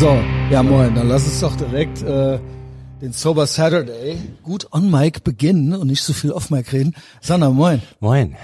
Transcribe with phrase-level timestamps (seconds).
[0.00, 0.16] So,
[0.50, 2.38] ja moin, dann lass uns doch direkt äh,
[3.02, 6.94] den Sober Saturday gut on Mic beginnen und nicht so viel off Mic reden.
[7.20, 7.82] Sander, moin.
[7.98, 8.36] Moin.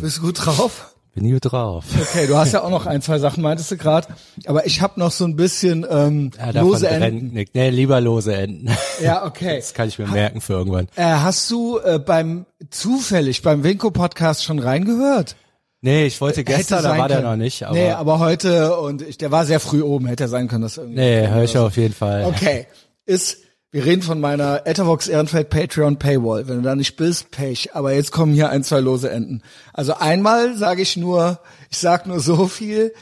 [0.00, 0.94] Bist du gut drauf?
[1.14, 1.84] Bin gut drauf.
[1.98, 4.08] Okay, du hast ja auch noch ein, zwei Sachen, meintest du gerade.
[4.46, 7.32] Aber ich habe noch so ein bisschen ähm, Ja, lose Enden.
[7.32, 7.54] nicht.
[7.54, 8.68] Nee, lieber lose Enden.
[9.02, 9.56] Ja, okay.
[9.56, 10.88] Das kann ich mir merken für irgendwann.
[10.96, 15.34] Äh, hast du äh, beim zufällig beim Winko Podcast schon reingehört?
[15.80, 17.30] Nee, ich wollte gestern, da war der können.
[17.30, 17.62] noch nicht.
[17.62, 20.62] Aber nee, aber heute und ich, der war sehr früh oben, hätte ja sein können,
[20.62, 20.98] dass irgendwie.
[20.98, 22.24] nee, höre ich auf jeden Fall.
[22.24, 22.66] Okay,
[23.06, 23.38] ist
[23.70, 26.48] wir reden von meiner Ethervox Ehrenfeld Patreon Paywall.
[26.48, 27.74] Wenn du da nicht bist, Pech.
[27.74, 29.42] Aber jetzt kommen hier ein, zwei lose Enden.
[29.74, 31.38] Also einmal sage ich nur,
[31.70, 32.94] ich sag nur so viel.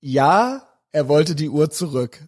[0.00, 2.18] Ja, er wollte die Uhr zurück.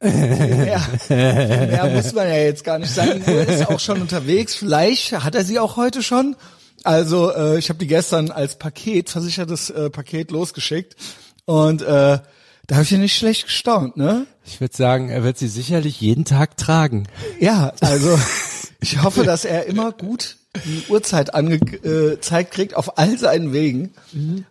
[0.00, 3.22] Mehr, mehr muss man ja jetzt gar nicht sagen.
[3.26, 4.54] Die Uhr ist auch schon unterwegs.
[4.54, 6.36] Vielleicht hat er sie auch heute schon.
[6.84, 10.96] Also äh, ich habe die gestern als Paket, versichertes äh, Paket losgeschickt.
[11.44, 12.18] Und äh,
[12.66, 14.26] da habe ich ja nicht schlecht gestaunt, ne?
[14.46, 17.08] Ich würde sagen, er wird sie sicherlich jeden Tag tragen.
[17.40, 18.18] Ja, also
[18.80, 23.92] ich hoffe, dass er immer gut die Uhrzeit angezeigt kriegt auf all seinen Wegen,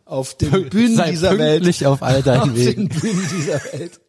[0.05, 1.63] auf den Bühnen Sei dieser Welt.
[1.63, 2.88] pünktlich auf all deinen auf Wegen.
[2.88, 4.00] den Bühnen dieser Welt.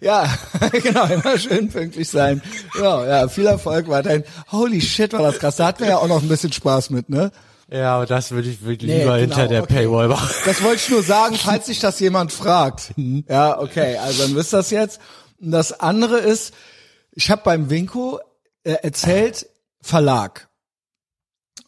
[0.00, 0.28] Ja,
[0.82, 2.42] genau, immer schön pünktlich sein.
[2.78, 4.24] Ja, ja, viel Erfolg weiterhin.
[4.50, 5.56] Holy shit, war das krass.
[5.56, 7.30] Da hatten wir ja auch noch ein bisschen Spaß mit, ne?
[7.70, 9.74] Ja, aber das würde ich wirklich Nee, lieber genau, hinter der okay.
[9.74, 10.30] Paywall machen.
[10.46, 12.92] Das wollte ich nur sagen, falls sich das jemand fragt.
[13.28, 15.00] Ja, okay, also dann wisst ihr das jetzt.
[15.40, 16.54] Und das andere ist,
[17.12, 18.20] ich habe beim Winko
[18.64, 19.48] äh, erzählt,
[19.82, 20.48] Verlag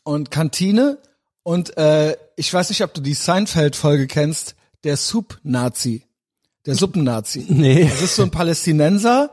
[0.02, 0.98] und Kantine
[1.42, 6.06] und äh, ich weiß nicht, ob du die Seinfeld-Folge kennst, der Soup-Nazi,
[6.66, 7.46] der Suppennazi.
[7.48, 7.84] Nee.
[7.84, 9.30] Das ist so ein Palästinenser.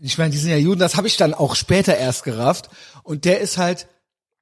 [0.00, 2.70] Ich meine, die sind ja Juden, das habe ich dann auch später erst gerafft.
[3.02, 3.88] Und der ist halt,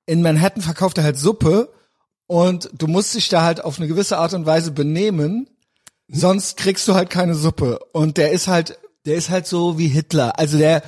[0.08, 1.68] in Manhattan verkauft er halt Suppe
[2.26, 5.48] und du musst dich da halt auf eine gewisse Art und Weise benehmen,
[6.08, 7.78] sonst kriegst du halt keine Suppe.
[7.92, 10.38] Und der ist halt, der ist halt so wie Hitler.
[10.38, 10.82] Also der,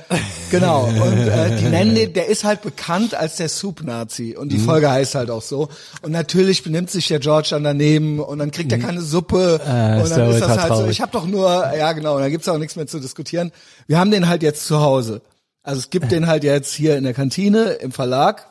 [0.49, 0.85] genau.
[0.85, 4.35] Und äh, die nennen den, der ist halt bekannt als der Soup-Nazi.
[4.35, 5.69] Und die Folge heißt halt auch so.
[6.01, 9.61] Und natürlich benimmt sich der George dann daneben und dann kriegt er keine Suppe.
[9.63, 10.91] Äh, und dann ist das halt so, traurig.
[10.91, 13.51] ich habe doch nur, ja genau, und da gibt's auch nichts mehr zu diskutieren.
[13.85, 15.21] Wir haben den halt jetzt zu Hause.
[15.61, 18.50] Also es gibt den halt jetzt hier in der Kantine, im Verlag.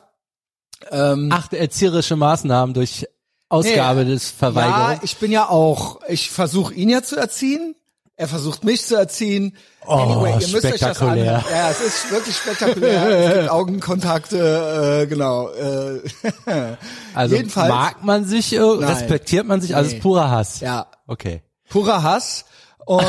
[0.91, 3.07] Ähm, Acht erzieherische Maßnahmen durch
[3.49, 4.91] Ausgabe Nee, des Verweigerung.
[4.93, 7.75] Ja, ich bin ja auch, ich versuche ihn ja zu erziehen.
[8.15, 9.57] Er versucht mich zu erziehen.
[9.85, 10.99] Oh, anyway, ihr müsst euch das.
[10.99, 13.09] Ja, es ist wirklich spektakulär.
[13.09, 15.49] es gibt Augenkontakte, äh, genau.
[15.49, 16.01] Äh,
[17.15, 18.61] also jedenfalls, mag man sich, Nein.
[18.83, 19.97] respektiert man sich, also Nee.
[19.97, 20.59] ist purer Hass.
[20.59, 21.41] ja, Okay.
[21.69, 22.45] purer Hass.
[22.85, 23.03] Und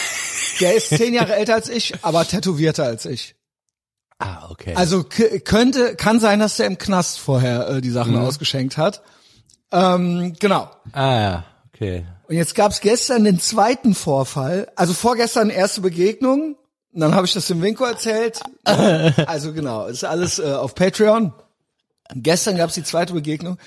[0.60, 3.35] der ist zehn Jahre älter als ich, aber tätowierter als ich.
[4.18, 4.74] Ah, okay.
[4.74, 8.20] Also könnte, kann sein, dass der im Knast vorher äh, die Sachen Mhm.
[8.20, 9.02] ausgeschenkt hat.
[9.72, 10.70] Ähm, genau.
[10.92, 12.06] ah ja, okay.
[12.28, 14.68] Und jetzt gab's gestern den zweiten Vorfall.
[14.74, 16.56] Also vorgestern erste Begegnung.
[16.92, 18.40] Und dann habe ich das dem Winko erzählt.
[19.26, 21.32] Also genau, ist alles äh, auf Patreon.
[22.14, 23.58] Und gestern gab's die zweite Begegnung.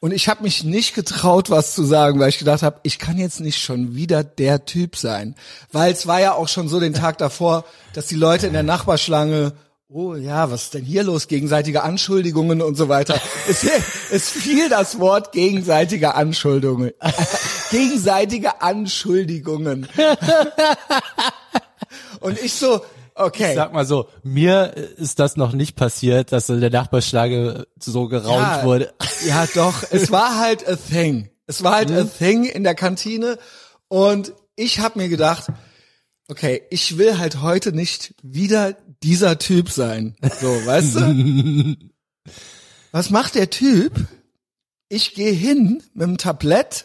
[0.00, 3.18] Und ich habe mich nicht getraut, was zu sagen, weil ich gedacht habe, ich kann
[3.18, 5.36] jetzt nicht schon wieder der Typ sein.
[5.70, 8.64] Weil es war ja auch schon so den Tag davor, dass die Leute in der
[8.64, 9.52] Nachbarschlange
[9.94, 11.28] Oh ja, was ist denn hier los?
[11.28, 13.20] Gegenseitige Anschuldigungen und so weiter.
[13.46, 13.66] Es,
[14.10, 16.92] es fiel das Wort gegenseitige Anschuldigungen.
[17.70, 19.86] gegenseitige Anschuldigungen.
[22.20, 22.82] Und ich so,
[23.14, 23.50] okay.
[23.50, 28.08] Ich sag mal so, mir ist das noch nicht passiert, dass in der Nachbarschlage so
[28.08, 28.94] geraunt ja, wurde.
[29.26, 29.84] Ja, doch.
[29.90, 31.28] Es war halt a thing.
[31.46, 33.38] Es war halt a thing in der Kantine.
[33.88, 35.48] Und ich habe mir gedacht,
[36.28, 40.16] okay, ich will halt heute nicht wieder dieser Typ sein.
[40.40, 41.76] So, weißt du?
[42.92, 44.06] Was macht der Typ?
[44.88, 46.84] Ich gehe hin mit dem Tablett.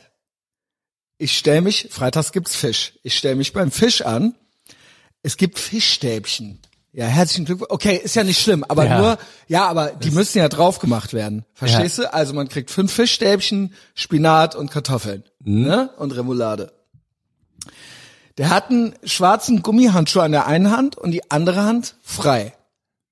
[1.18, 2.94] Ich stell mich, freitags gibt's Fisch.
[3.04, 4.36] Ich stell mich beim Fisch an.
[5.24, 6.60] Es gibt Fischstäbchen.
[6.94, 7.70] Ja, herzlichen Glückwunsch.
[7.72, 8.98] Okay, ist ja nicht schlimm, aber Ja.
[9.00, 9.18] nur,
[9.48, 11.46] ja, aber die müssen ja drauf gemacht werden.
[11.54, 12.12] Verstehst du?
[12.14, 15.24] Also man kriegt fünf Fischstäbchen, Spinat und Kartoffeln.
[15.44, 15.90] Ne?
[15.98, 16.72] Und Remoulade.
[18.38, 22.54] Der hat einen schwarzen Gummihandschuh an der einen Hand und die andere Hand frei.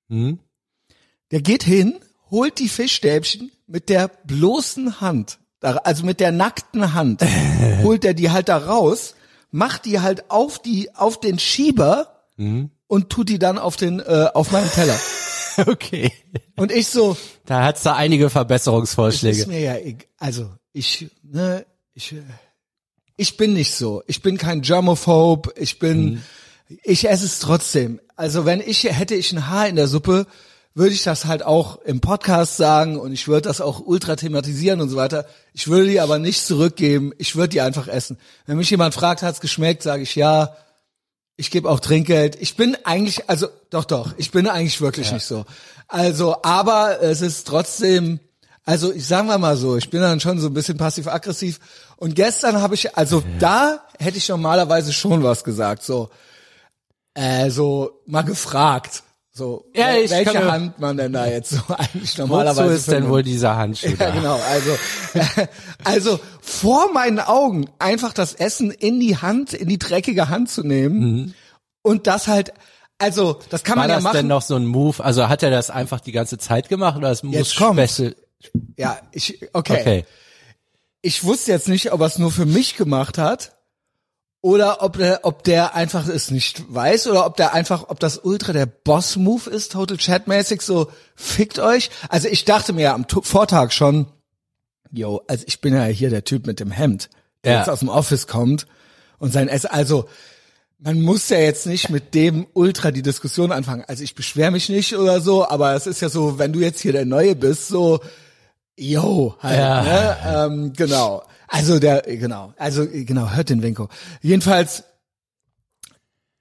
[0.08, 1.96] Der geht hin,
[2.30, 7.22] holt die Fischstäbchen mit der bloßen Hand, also mit der nackten Hand,
[7.82, 9.14] holt er die halt da raus,
[9.50, 12.28] macht die halt auf die, auf den Schieber
[12.86, 14.98] und tut die dann auf den, äh, auf meinen Teller.
[15.66, 16.12] Okay.
[16.56, 19.46] Und ich so, Da hat's da einige ist Verbesserungsvorschläge.
[19.46, 19.74] mir ja,
[20.18, 21.64] also ich, ne,
[21.94, 22.20] ich, äh,
[23.16, 24.02] ich bin nicht so.
[24.06, 25.52] Ich bin kein Germophobe.
[25.56, 26.22] Ich bin,
[26.82, 28.00] ich esse es trotzdem.
[28.14, 30.26] Also wenn ich hätte ich ein Haar in der Suppe,
[30.74, 34.82] würde ich das halt auch im Podcast sagen und ich würde das auch ultra thematisieren
[34.82, 35.26] und so weiter.
[35.54, 37.12] Ich würde die aber nicht zurückgeben.
[37.16, 38.18] Ich würde die einfach essen.
[38.44, 40.54] Wenn mich jemand fragt, hat's geschmeckt, sage ich ja.
[41.38, 42.36] Ich gebe auch Trinkgeld.
[42.40, 45.46] Ich bin eigentlich, also doch, doch, ich bin eigentlich wirklich nicht so.
[45.88, 48.20] Also, aber es ist trotzdem,
[48.66, 51.60] also ich sagen wir mal so, ich bin dann schon so ein bisschen passiv-aggressiv.
[51.96, 56.10] Und gestern habe ich, also da hätte ich normalerweise schon was gesagt, so,
[57.14, 59.02] äh, so mal gefragt.
[59.32, 62.90] So, Ja, ich welche kann Hand man denn da jetzt so eigentlich Wozu normalerweise ist
[62.90, 64.10] denn wohl dieser Handschuh Ja, da?
[64.10, 64.40] genau.
[64.50, 64.76] Also,
[65.84, 70.62] also vor meinen Augen einfach das Essen in die Hand, in die dreckige Hand zu
[70.62, 71.34] nehmen
[71.82, 72.52] und das halt,
[72.98, 74.16] also das kann War man ja das machen.
[74.16, 75.04] denn noch so ein Move?
[75.04, 77.94] Also hat er das einfach die ganze Zeit gemacht oder es muss Jetzt kommt's.
[77.94, 78.16] Special?
[78.76, 79.80] Ja, ich okay.
[79.80, 80.04] Okay.
[81.02, 83.52] Ich wusste jetzt nicht, ob er es nur für mich gemacht hat
[84.40, 88.18] oder ob der, ob der einfach es nicht weiß oder ob der einfach, ob das
[88.18, 91.90] Ultra der Boss-Move ist, Total Chat-mäßig so fickt euch.
[92.08, 94.06] Also ich dachte mir am Tu- Vortag schon,
[94.90, 97.08] yo, also ich bin ja hier der Typ mit dem Hemd,
[97.44, 97.58] der Ja.
[97.60, 98.66] jetzt aus dem Office kommt
[99.18, 100.08] und sein Essen, also
[100.78, 103.84] man muss ja jetzt nicht mit dem Ultra die Diskussion anfangen.
[103.86, 106.80] Also ich beschwere mich nicht oder so, aber es ist ja so, wenn du jetzt
[106.80, 108.00] hier der Neue bist, so,
[108.76, 109.82] yo, halt, Ja.
[109.82, 110.16] ne?
[110.54, 111.22] Ähm, genau.
[111.48, 113.88] Also der, genau, also genau, hört den Winko.
[114.20, 114.82] Jedenfalls,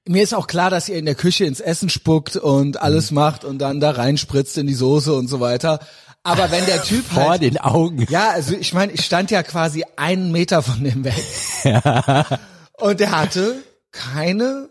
[0.08, 3.16] mir ist auch klar, dass ihr in der Küche ins Essen spuckt und alles Mhm.
[3.16, 5.80] macht und dann da reinspritzt in die Soße und so weiter.
[6.24, 8.06] Aber wenn der Typ Vor halt, den Augen.
[8.10, 11.24] ja, also ich meine, ich stand ja quasi einen Meter von dem weg.
[12.78, 13.56] Und der hatte
[13.92, 14.70] keine,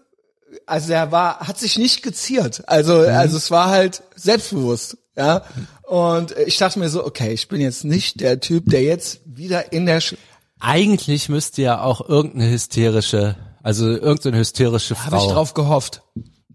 [0.66, 2.62] also er war, hat sich nicht geziert.
[2.66, 5.43] Also, also es war halt selbstbewusst, ja.
[5.82, 9.72] Und ich dachte mir so, okay, ich bin jetzt nicht der Typ, der jetzt wieder
[9.72, 10.16] in der, Sch
[10.61, 15.05] Eigentlich müsste ja auch irgendeine hysterische, also irgendeine hysterische Frau.
[15.05, 16.02] habe ich drauf gehofft.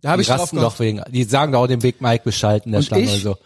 [0.01, 0.77] Da habe ich drauf rasten gehofft.
[0.77, 3.25] doch wegen, die sagen doch auch dem Big Mike Bescheid in der Und Schlange ich?
[3.25, 3.37] oder so.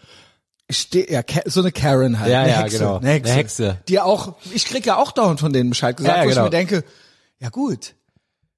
[0.70, 2.32] Ste ja, so eine Karen halt.
[2.32, 2.96] Ja, eine ja, Hexe, genau.
[2.96, 3.32] Eine Hexe.
[3.32, 3.78] Eine Hexe.
[3.88, 6.46] Die auch, ich krieg ja auch dauernd von denen Bescheid gesagt, Ja, ja, wo genau.
[6.46, 6.84] ich mir denke,
[7.38, 7.94] ja gut,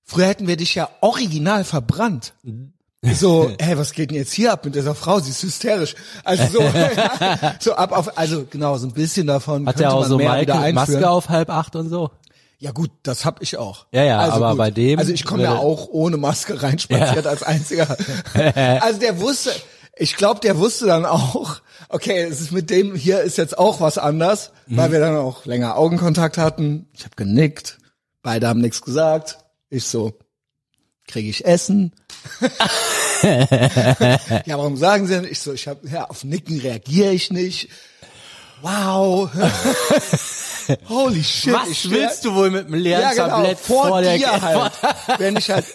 [0.06, 2.32] früher hätten wir dich ja original verbrannt.
[3.02, 5.20] So, hey, was geht denn jetzt hier ab mit dieser Frau?
[5.20, 5.94] Sie ist hysterisch.
[6.24, 6.60] Also so,
[7.60, 10.72] so ab auf, also genau, so ein bisschen davon Hat er auch man so mehr
[10.72, 12.10] Maske, auf halb acht und so?
[12.58, 13.84] Ja gut, das hab ich auch.
[13.92, 14.58] Ja, ja, also aber gut.
[14.58, 17.96] bei dem Also ich komme ja auch ohne Maske reinspaziert als einziger.
[18.80, 19.50] also der wusste,
[19.94, 21.60] ich glaube, der wusste dann auch,
[21.90, 24.76] okay, es ist mit dem hier ist jetzt auch was anders, Mhm.
[24.78, 26.88] weil wir dann auch länger Augenkontakt hatten.
[26.94, 27.76] Ich habe genickt,
[28.22, 29.38] beide haben nichts gesagt.
[29.68, 30.16] Ich so,
[31.06, 31.92] kriege ich Essen?
[33.22, 35.24] ja, warum sagen Sie denn?
[35.24, 37.68] Ich so, ich habe ja auf Nicken reagiere ich nicht.
[38.62, 39.30] Wow.
[40.88, 41.52] Holy shit.
[41.52, 44.40] Was ich willst du wohl mit einem leeren ja, genau, Tablett vor, vor der dir
[44.40, 44.72] halt.
[45.18, 45.66] Wenn ich halt,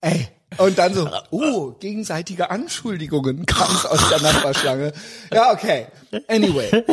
[0.00, 0.28] ey,
[0.58, 4.92] und dann so, oh, gegenseitige Anschuldigungen kamen aus der Nachbarschlange.
[5.32, 5.86] Ja, okay.
[6.28, 6.84] Anyway.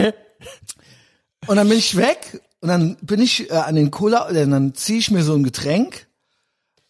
[1.47, 4.73] Und dann bin ich weg und dann bin ich äh, an den Cola, und dann
[4.73, 6.07] ziehe ich mir so ein Getränk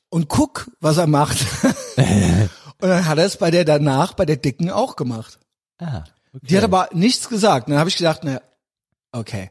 [0.10, 1.38] und guck, was er macht.
[1.98, 2.50] und
[2.90, 5.40] dann hat er es bei der danach, bei der Dicken auch gemacht.
[5.80, 6.04] Ah,
[6.42, 7.68] Die hat aber nichts gesagt.
[7.68, 8.42] Und dann habe ich gedacht, na,
[9.12, 9.50] okay,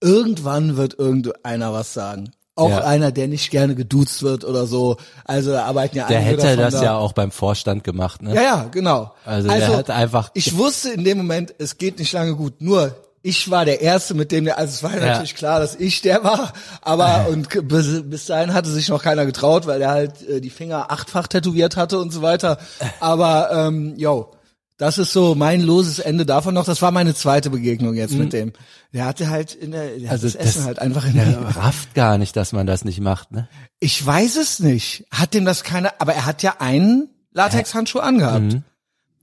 [0.00, 2.30] irgendwann wird irgendeiner was sagen.
[2.58, 2.84] Auch Ja.
[2.84, 4.96] einer, der nicht gerne geduzt wird oder so.
[5.26, 6.82] Also da arbeiten ja Der einige hätte das da.
[6.84, 8.34] ja auch beim Vorstand gemacht, ne?
[8.34, 9.12] Ja, ja, genau.
[9.26, 12.62] Also, der hat einfach Ich wusste in dem Moment, es geht nicht lange gut.
[12.62, 12.96] Nur
[13.26, 16.00] ich war der Erste, mit dem der, also es war ja natürlich klar, dass ich
[16.02, 20.22] der war, aber und bis, bis dahin hatte sich noch keiner getraut, weil er halt
[20.28, 22.58] äh, die Finger achtfach tätowiert hatte und so weiter.
[23.00, 24.32] Aber ähm, yo,
[24.78, 26.66] das ist so mein loses Ende davon noch.
[26.66, 28.52] Das war meine zweite Begegnung jetzt mit dem.
[28.92, 31.56] Der hatte halt in der, der Also hat das Essen das- halt einfach in der.
[31.56, 33.48] rafft gar nicht, dass man das nicht macht, ne?
[33.80, 35.04] Ich weiß es nicht.
[35.10, 38.42] Hat dem das keiner, aber er hat ja einen Latexhandschuh angehabt.
[38.52, 38.62] Mhm.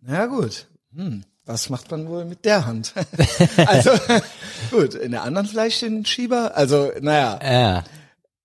[0.02, 0.68] Na gut.
[0.96, 1.24] Hm.
[1.46, 2.94] Was macht man wohl mit der Hand?
[3.66, 3.92] also,
[4.72, 6.56] gut, in der anderen vielleicht den Schieber?
[6.56, 7.84] Also, naja, Ja.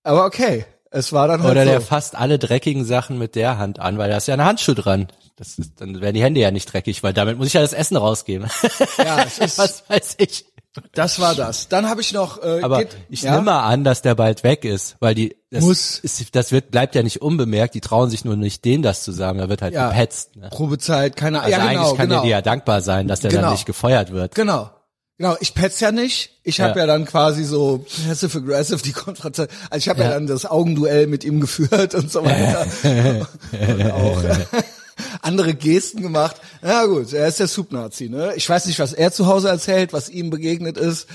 [0.03, 0.65] aber okay.
[0.91, 1.69] Es war dann halt Oder so.
[1.69, 4.73] der fasst alle dreckigen Sachen mit der Hand an, weil da ist ja ein Handschuh
[4.73, 5.07] dran.
[5.35, 7.73] Das ist, dann werden die Hände ja nicht dreckig, weil damit muss ich ja das
[7.73, 8.49] Essen rausgeben.
[8.97, 10.45] ja, es ist, Was weiß ich.
[10.93, 11.67] Das war das.
[11.67, 13.31] Dann habe ich noch, äh, Aber geht, ich ja?
[13.31, 15.97] nehme mal an, dass der bald weg ist, weil die das Muss.
[15.99, 17.73] Ist, das wird bleibt ja nicht unbemerkt.
[17.73, 19.39] Die trauen sich nur nicht, denen das zu sagen.
[19.39, 19.89] Da wird halt Ja.
[19.89, 20.35] gepetzt.
[20.35, 20.49] Ne?
[20.51, 22.21] Probezeit, keine Also ja, genau, eigentlich kann genau.
[22.21, 23.43] der dir ja dankbar sein, dass der Genau.
[23.43, 24.35] dann nicht gefeuert wird.
[24.35, 24.69] Genau.
[25.17, 26.39] Genau, ich petz ja nicht.
[26.43, 26.85] Ich habe Ja.
[26.85, 26.87] ja.
[26.87, 29.47] dann quasi so passive aggressive die Konfrontation.
[29.69, 30.05] Also ich habe ja.
[30.07, 30.13] Ja.
[30.13, 32.65] dann das Augenduell mit ihm geführt und so weiter.
[33.51, 34.23] und auch
[35.21, 36.37] andere Gesten gemacht.
[36.61, 38.33] Na gut, er ist der Subnazi, ne?
[38.35, 41.07] Ich weiß nicht, was er zu Hause erzählt, was ihm begegnet ist.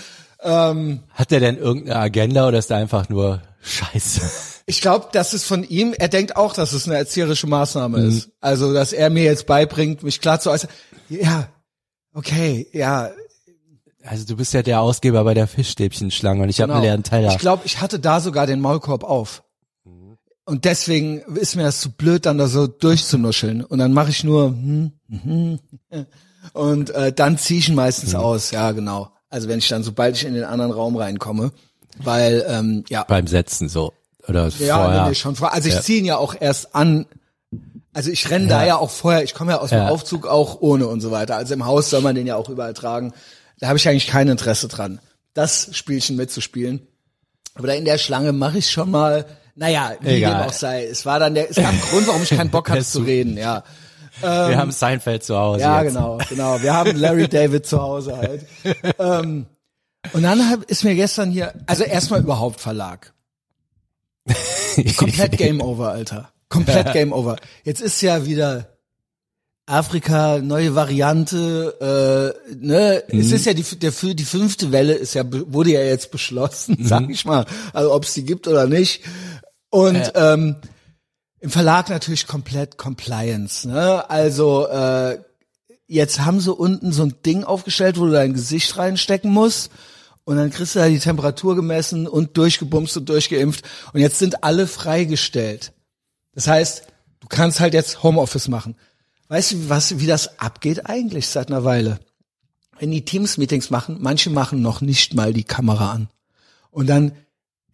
[0.43, 4.21] Hat der denn irgendeine Agenda oder ist der einfach nur Scheiße?
[4.67, 8.09] Ich glaube, das ist von ihm, er denkt auch, dass es eine erzieherische Maßnahme Mhm.
[8.09, 8.31] ist.
[8.41, 10.71] Also, dass er mir jetzt beibringt, mich klar zu äußern.
[11.09, 11.49] Ja,
[12.14, 13.11] okay, ja,
[14.07, 16.75] Also du bist ja der Ausgeber bei der Fischstäbchenschlange und ich habe Genau.
[16.76, 17.31] einen leeren Teller.
[17.33, 19.44] Ich glaube, ich hatte da sogar den Maulkorb auf.
[20.47, 23.65] Und deswegen ist mir das zu blöd, dann da so durchzunuscheln.
[23.65, 25.59] Und dann mache ich nur hm, hm,
[25.91, 26.07] hm,
[26.53, 28.19] und äh, dann ziehe ich ihn meistens Mhm.
[28.21, 28.51] aus.
[28.51, 29.11] Ja, genau.
[29.31, 31.51] Also wenn ich dann, sobald ich in den anderen Raum reinkomme,
[31.99, 33.93] weil ähm, ja, Beim Setzen so.
[34.29, 35.03] Oder ja, vorher.
[35.03, 35.53] nee, nee, schon vor.
[35.53, 35.81] Also ich Ja.
[35.83, 37.07] ziehe ihn ja auch erst an.
[37.93, 38.67] Also ich renne da Ja.
[38.67, 39.89] ja auch vorher, ich komme ja aus dem Ja.
[39.89, 41.37] Aufzug auch ohne und so weiter.
[41.37, 43.13] Also im Haus soll man den ja auch überall tragen.
[43.61, 44.99] Da habe ich eigentlich kein Interesse dran,
[45.35, 46.87] das Spielchen mitzuspielen.
[47.55, 50.43] Aber da in der Schlange mache ich schon mal, naja, wie Egal.
[50.43, 50.85] dem auch sei.
[50.87, 53.37] Es war dann der, es gab einen Grund, warum ich keinen Bock hatte zu reden,
[53.37, 53.63] ja.
[54.21, 55.93] Wir haben Seinfeld zu Hause Ja, jetzt.
[55.93, 56.63] genau, genau.
[56.63, 58.47] Wir haben Larry David zu Hause halt.
[59.01, 59.47] ähm,
[60.13, 63.13] und dann ist mir gestern hier, also erstmal überhaupt Verlag.
[64.97, 66.31] Komplett Game Over, Alter.
[66.49, 67.37] Komplett Game Over.
[67.65, 68.69] Jetzt ist ja wieder
[69.67, 75.25] Afrika, neue Variante, äh, ne, es ist ja die, der, die fünfte Welle ist ja,
[75.27, 77.47] wurde ja jetzt beschlossen, sag ich mal.
[77.73, 79.03] Also ob es die gibt oder nicht.
[79.75, 80.54] Und ähm,
[81.40, 84.09] im Verlag natürlich komplett Compliance, ne?
[84.09, 85.19] Also äh,
[85.88, 89.73] jetzt haben sie unten so ein Ding aufgestellt, wo du dein Gesicht reinstecken musst.
[90.23, 93.64] Und dann kriegst du da die Temperatur gemessen und durchgebumst und durchgeimpft.
[93.93, 95.73] Und jetzt sind alle freigestellt.
[96.35, 96.85] Das heißt,
[97.19, 98.76] du kannst halt jetzt Homeoffice machen.
[99.26, 101.99] Weißt du, was, wie das abgeht eigentlich seit einer Weile?
[102.78, 106.09] Wenn die Teams-Meetings machen, manche machen noch nicht mal die Kamera an.
[106.71, 107.11] Und dann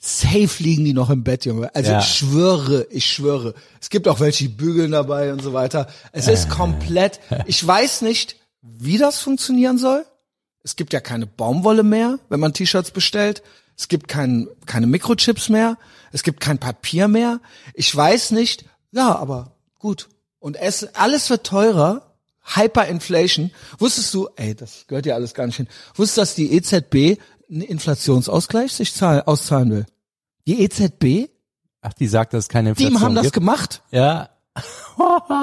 [0.00, 1.72] safe liegen die noch im Bett, Junge.
[1.74, 1.98] Also Ja.
[2.00, 3.54] ich schwöre, ich schwöre.
[3.80, 5.86] Es gibt auch welche, die bügeln dabei und so weiter.
[6.12, 10.04] Es ist komplett, ich weiß nicht, wie das funktionieren soll.
[10.62, 13.42] Es gibt ja keine Baumwolle mehr, wenn man T-Shirts bestellt.
[13.76, 15.76] Es gibt kein, keine Mikrochips mehr.
[16.12, 17.40] Es gibt kein Papier mehr.
[17.74, 18.64] Ich weiß nicht.
[18.92, 20.08] Ja, aber gut.
[20.38, 22.06] Und es, alles wird teurer.
[22.42, 23.50] Hyperinflation.
[23.78, 25.68] Wusstest du, ey, das gehört ja alles gar nicht hin.
[25.94, 29.86] Wusstest du, dass die EZB einen Inflationsausgleich sich zahl, auszahlen will?
[30.46, 31.30] Die EZB?
[31.82, 33.34] Ach, die sagt, dass es keine Die Inflation haben das gibt.
[33.34, 33.82] gemacht.
[33.90, 34.30] Ja.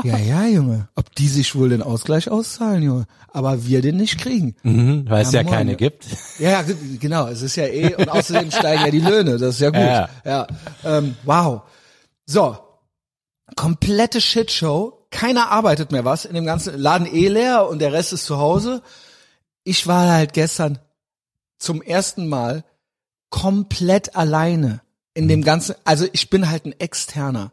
[0.04, 0.90] Ja, ja, Junge.
[0.96, 3.06] Ob die sich wohl den Ausgleich auszahlen, Junge.
[3.32, 4.56] Aber wir den nicht kriegen.
[4.64, 5.78] Mhm, weil es Ja, ja, moin, keine ja.
[5.78, 6.06] gibt.
[6.38, 6.64] Ja, ja,
[7.00, 7.28] genau.
[7.28, 9.38] Es ist ja eh, und außerdem steigen ja die Löhne.
[9.38, 9.80] Das ist ja gut.
[9.80, 10.10] Ja.
[10.26, 10.48] Ja.
[10.84, 11.62] Ähm, wow.
[12.26, 12.58] So.
[13.56, 15.08] Komplette Shitshow.
[15.10, 16.26] Keiner arbeitet mehr was.
[16.26, 18.84] In dem ganzen Laden eh leer und der Rest ist zu Hause.
[19.64, 20.78] Ich war halt gestern
[21.60, 22.64] zum ersten Mal
[23.30, 24.82] komplett alleine
[25.14, 27.52] in dem ganzen, also ich bin halt ein Externer.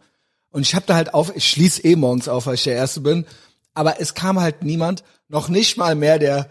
[0.50, 3.00] Und ich habe da halt auf, ich schließe eh morgens auf, weil ich der Erste
[3.00, 3.26] bin.
[3.72, 6.48] Aber es kam halt niemand, noch nicht mal mehr der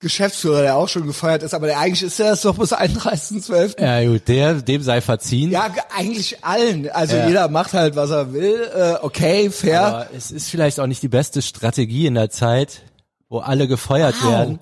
[0.00, 3.80] Geschäftsführer, der auch schon gefeuert ist, aber der eigentlich ist ja das doch bis 31.12.
[3.80, 5.50] Ja, gut, der, dem sei verziehen.
[5.50, 6.90] Ja, ge- eigentlich allen.
[6.90, 7.28] Also Ja.
[7.28, 8.68] jeder macht halt, was er will.
[8.74, 9.82] Äh, okay, fair.
[9.86, 12.82] Aber es ist vielleicht auch nicht die beste Strategie in der Zeit,
[13.28, 14.30] wo alle gefeuert Wow.
[14.30, 14.58] werden,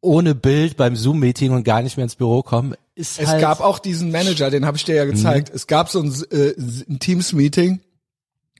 [0.00, 2.74] ohne Bild beim Zoom-Meeting und gar nicht mehr ins Büro kommen.
[2.94, 5.50] Ist Es halt, gab auch diesen Manager, den habe ich dir ja gezeigt.
[5.54, 6.54] Es gab so ein, äh,
[6.88, 7.80] ein Teams-Meeting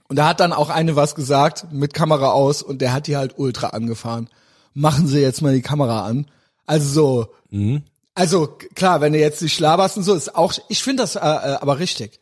[0.07, 3.17] und da hat dann auch eine was gesagt mit Kamera aus und der hat die
[3.17, 4.29] halt ultra angefahren.
[4.73, 6.27] Machen Sie jetzt mal die Kamera an.
[6.65, 7.83] Also so, Mhm.
[8.15, 11.19] also klar, wenn du jetzt nicht laberst und so, ist auch, ich finde das äh,
[11.19, 11.23] äh,
[11.59, 12.19] aber richtig.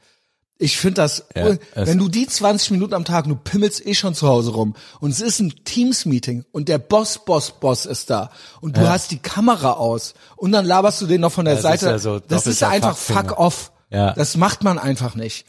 [0.62, 4.14] Ich finde das, Ja, wenn du die 20 Minuten am Tag, du pimmelst eh schon
[4.14, 8.30] zu Hause rum und es ist ein Teams-Meeting und der Boss, Boss, Boss ist da
[8.60, 11.64] und du hast die Kamera aus und dann laberst du den noch von der Das
[11.64, 11.86] ist Seite.
[11.86, 13.72] ja so das ist einfach fuck off.
[13.90, 14.12] Ja.
[14.14, 15.46] Das macht man einfach nicht.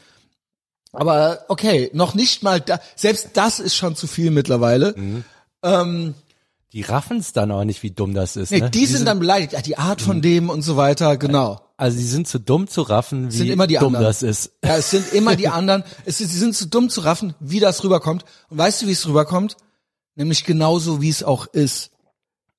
[0.93, 4.95] Aber okay, noch nicht mal da, selbst das ist schon zu viel mittlerweile.
[4.97, 6.15] Mhm.
[6.73, 8.51] die raffen's dann auch nicht, wie dumm das ist.
[8.51, 8.69] Nee, ne?
[8.69, 11.59] die, sind dann beleidigt, ja, die Art von dem und so weiter, genau.
[11.81, 14.05] Also die sind zu dumm zu raffen, wie sind immer die dumm anderen.
[14.05, 14.51] das ist.
[14.63, 15.83] Ja, es sind immer die anderen.
[16.05, 18.23] Es ist, sie sind zu dumm zu raffen, wie das rüberkommt.
[18.49, 19.57] Und weißt du, wie es rüberkommt?
[20.15, 21.89] Nämlich genauso, wie es auch ist.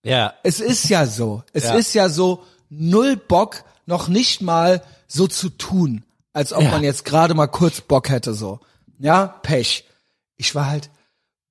[0.03, 0.35] Ja.
[0.43, 1.45] Es ist ja so.
[1.53, 1.75] Es Ja.
[1.75, 6.71] ist ja so null Bock, noch nicht mal so zu tun, als ob Ja.
[6.71, 8.59] man jetzt gerade mal kurz Bock hätte so.
[8.99, 9.85] Ja, Pech.
[10.37, 10.91] Ich war halt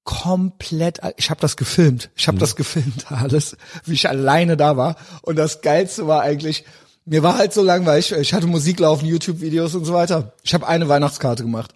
[0.03, 2.09] komplett, ich habe das gefilmt.
[2.15, 4.95] Ich habe das gefilmt alles, wie ich alleine da war.
[5.21, 6.65] Und das geilste war eigentlich,
[7.05, 10.33] mir war halt so langweilig, ich hatte Musik laufen, YouTube-Videos und so weiter.
[10.43, 11.73] Ich habe eine Weihnachtskarte gemacht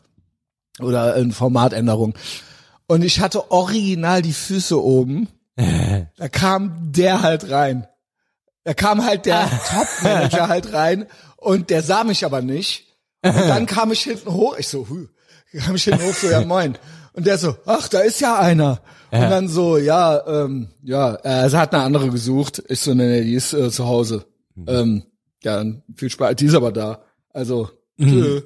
[0.80, 2.16] oder eine Formatänderung.
[2.88, 5.28] Und ich hatte original die Füße oben.
[6.18, 7.88] Da kam der halt rein.
[8.64, 12.86] Da kam halt der Top-Manager halt rein und der sah mich aber nicht.
[13.22, 14.58] Und dann kam ich hinten hoch.
[14.58, 15.08] Ich so, hu,
[15.58, 16.78] kam ich hinten hoch, so, ja moin.
[17.14, 18.82] Und der so, ach, da ist ja einer.
[19.12, 22.64] Und dann so, ja, ähm, ja, äh, er hat eine andere gesucht.
[22.68, 24.26] Ich so, nee, nee, die ist äh, zu Hause.
[24.68, 25.04] Ähm,
[25.46, 26.36] ja, dann viel Spaß.
[26.36, 27.04] Die ist aber da.
[27.30, 28.42] Also, tschö.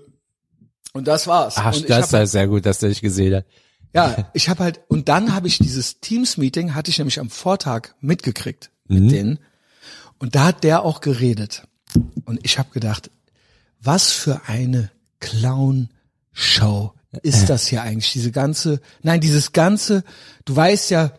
[0.94, 1.56] Und das war's.
[1.58, 3.46] Ach, und das hab, ist sehr gut, dass der dich gesehen hat.
[3.94, 7.89] ja, ich habe halt und dann habe ich dieses Teams-Meeting hatte ich nämlich am Vortag
[8.01, 9.00] mitgekriegt Mhm.
[9.00, 9.39] mit denen
[10.20, 11.63] und da hat der auch geredet
[12.25, 13.10] und ich habe gedacht,
[13.82, 15.89] was für eine Clown
[16.34, 18.12] Show ist das hier eigentlich?
[18.13, 20.03] Diese ganze, nein, dieses ganze,
[20.46, 21.12] du weißt ja,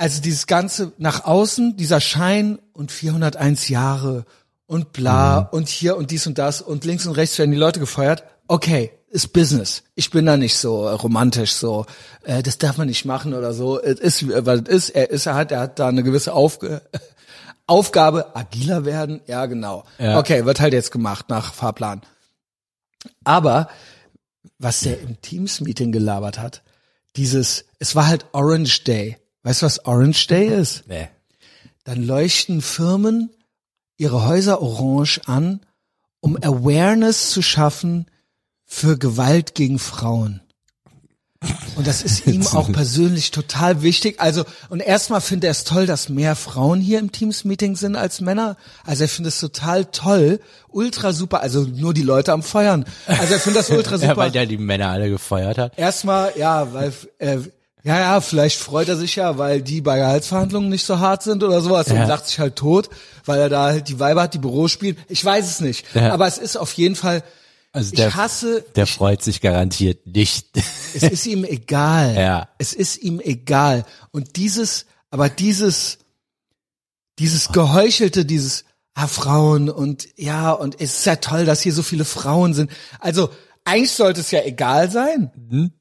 [0.00, 4.24] also dieses ganze nach außen, dieser Schein und 401 Jahre
[4.66, 7.80] und bla und hier und dies und das und links und rechts werden die Leute
[7.80, 8.24] gefeuert.
[8.48, 9.82] Okay, ist Business.
[9.96, 11.84] Ich bin da nicht so äh, romantisch so,
[12.24, 13.78] äh, das darf man nicht machen oder so.
[13.78, 16.32] Es ist, äh, weil es ist, er ist, er hat, er hat da eine gewisse
[16.32, 16.80] Aufge
[17.66, 19.20] Aufgabe, agiler werden.
[19.26, 19.84] Ja, genau.
[19.98, 20.18] Ja.
[20.18, 22.00] Okay, wird halt jetzt gemacht nach Fahrplan.
[23.22, 23.68] Aber
[24.58, 26.62] was der im Teams-Meeting gelabert hat,
[27.16, 29.18] dieses, es war halt Orange Day.
[29.42, 30.84] Weißt du, was Orange Day ist?
[30.86, 31.08] Nee.
[31.84, 33.30] Dann leuchten Firmen
[33.96, 35.60] ihre Häuser orange an,
[36.20, 38.06] um Awareness zu schaffen
[38.64, 40.40] für Gewalt gegen Frauen.
[41.76, 44.20] Und das ist ihm auch persönlich total wichtig.
[44.20, 48.20] Also, und erstmal findet er es toll, dass mehr Frauen hier im Teams-Meeting sind als
[48.20, 48.58] Männer.
[48.84, 52.84] Also er findet es total toll, ultra super, also nur die Leute am Feuern.
[53.06, 54.12] Also er findet das ultra super.
[54.12, 55.78] Ja, weil der die Männer alle gefeuert hat.
[55.78, 57.38] Erstmal, ja, weil, äh,
[57.82, 61.42] ja, ja, vielleicht freut er sich ja, weil die bei Gehaltsverhandlungen nicht so hart sind
[61.42, 62.00] oder sowas Ja.
[62.00, 62.90] und sagt sich halt tot,
[63.24, 64.96] weil er da halt die Weiber hat, die Büro spielen.
[65.08, 65.86] Ich weiß es nicht.
[65.94, 66.12] Ja.
[66.12, 67.22] Aber es ist auf jeden Fall,
[67.72, 70.48] Also ich der, hasse, der freut sich garantiert nicht.
[70.94, 72.14] es ist ihm egal.
[72.14, 72.48] Ja.
[72.58, 73.84] Es ist ihm egal.
[74.10, 75.98] Und dieses, aber dieses,
[77.18, 81.82] dieses geheuchelte, dieses, ah, Frauen und ja, und es ist ja toll, dass hier so
[81.82, 82.70] viele Frauen sind.
[82.98, 83.30] Also,
[83.64, 85.30] eigentlich sollte es ja egal sein.
[85.36, 85.72] Mhm.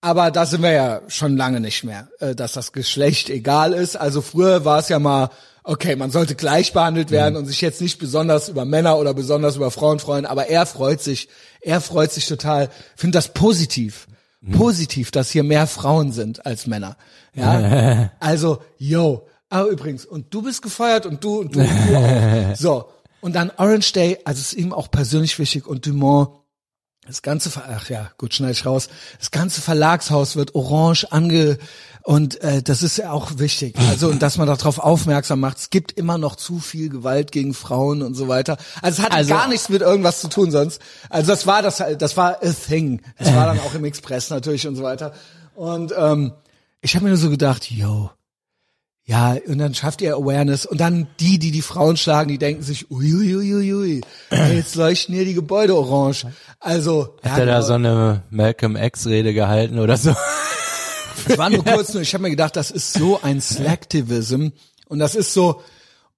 [0.00, 3.96] Aber da sind wir ja schon lange nicht mehr, äh, dass das Geschlecht egal ist.
[3.96, 5.30] Also früher war es ja mal,
[5.64, 7.40] okay, man sollte gleich behandelt werden Mhm.
[7.40, 11.02] und sich jetzt nicht besonders über Männer oder besonders über Frauen freuen, aber er freut
[11.02, 11.28] sich,
[11.60, 14.06] er freut sich total, findet das positiv.
[14.40, 14.52] Mhm.
[14.52, 16.96] Positiv, dass hier mehr Frauen sind als Männer.
[17.34, 19.26] Ja, also, yo.
[19.50, 22.54] Ah, übrigens, und du bist gefeuert und du und du und du auch.
[22.56, 22.88] So.
[23.20, 26.30] Und dann Orange Day, also ist ihm auch persönlich wichtig und Dumont,
[27.08, 28.88] das ganze, Ver ach ja, gut, schneide ich raus.
[29.18, 31.58] Das ganze Verlagshaus wird orange ange
[32.02, 33.74] und äh, das ist ja auch wichtig.
[33.90, 35.58] Also und dass man darauf aufmerksam macht.
[35.58, 38.56] Es gibt immer noch zu viel Gewalt gegen Frauen und so weiter.
[38.82, 40.80] Also es hat Also- gar nichts mit irgendwas zu tun sonst.
[41.10, 43.00] Also das war das, das war a thing.
[43.18, 45.12] Das war dann auch im Express natürlich und so weiter.
[45.54, 46.32] Und ähm,
[46.82, 48.10] ich habe mir nur so gedacht, yo,
[49.08, 52.62] ja, und dann schafft ihr Awareness und dann die, die die Frauen schlagen, die denken
[52.62, 54.02] sich, uiuiuiui,
[54.52, 56.26] jetzt leuchten hier die Gebäude orange.
[56.60, 57.66] Also, Hat er da genau.
[57.66, 60.14] so eine Malcolm X-Rede gehalten oder so?
[61.26, 64.48] Es war nur kurz nur, ich habe mir gedacht, das ist so ein Slacktivism
[64.88, 65.62] und das ist so,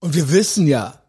[0.00, 1.00] und wir wissen ja,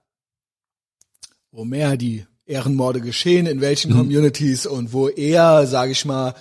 [1.51, 6.35] wo mehr die Ehrenmorde geschehen, in welchen Communities und wo eher, sage ich mal,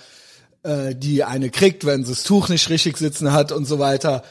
[0.61, 4.23] äh, die eine kriegt, wenn sie das Tuch nicht richtig sitzen hat und so weiter.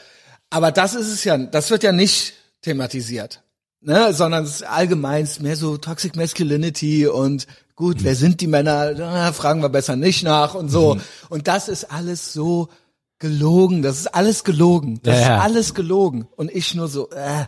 [0.51, 3.41] Aber das ist es ja, das wird ja nicht thematisiert,
[3.81, 8.47] ne, sondern es ist allgemein ist mehr so Toxic Masculinity und gut, wer sind die
[8.47, 8.93] Männer?
[8.99, 10.99] Ah, fragen wir besser nicht nach und so.
[11.29, 12.69] Und das ist alles so
[13.17, 13.81] gelogen.
[13.81, 14.99] Das ist alles gelogen.
[15.03, 15.37] Das Ja, ja.
[15.37, 16.27] ist alles gelogen.
[16.35, 17.45] Und ich nur so, äh,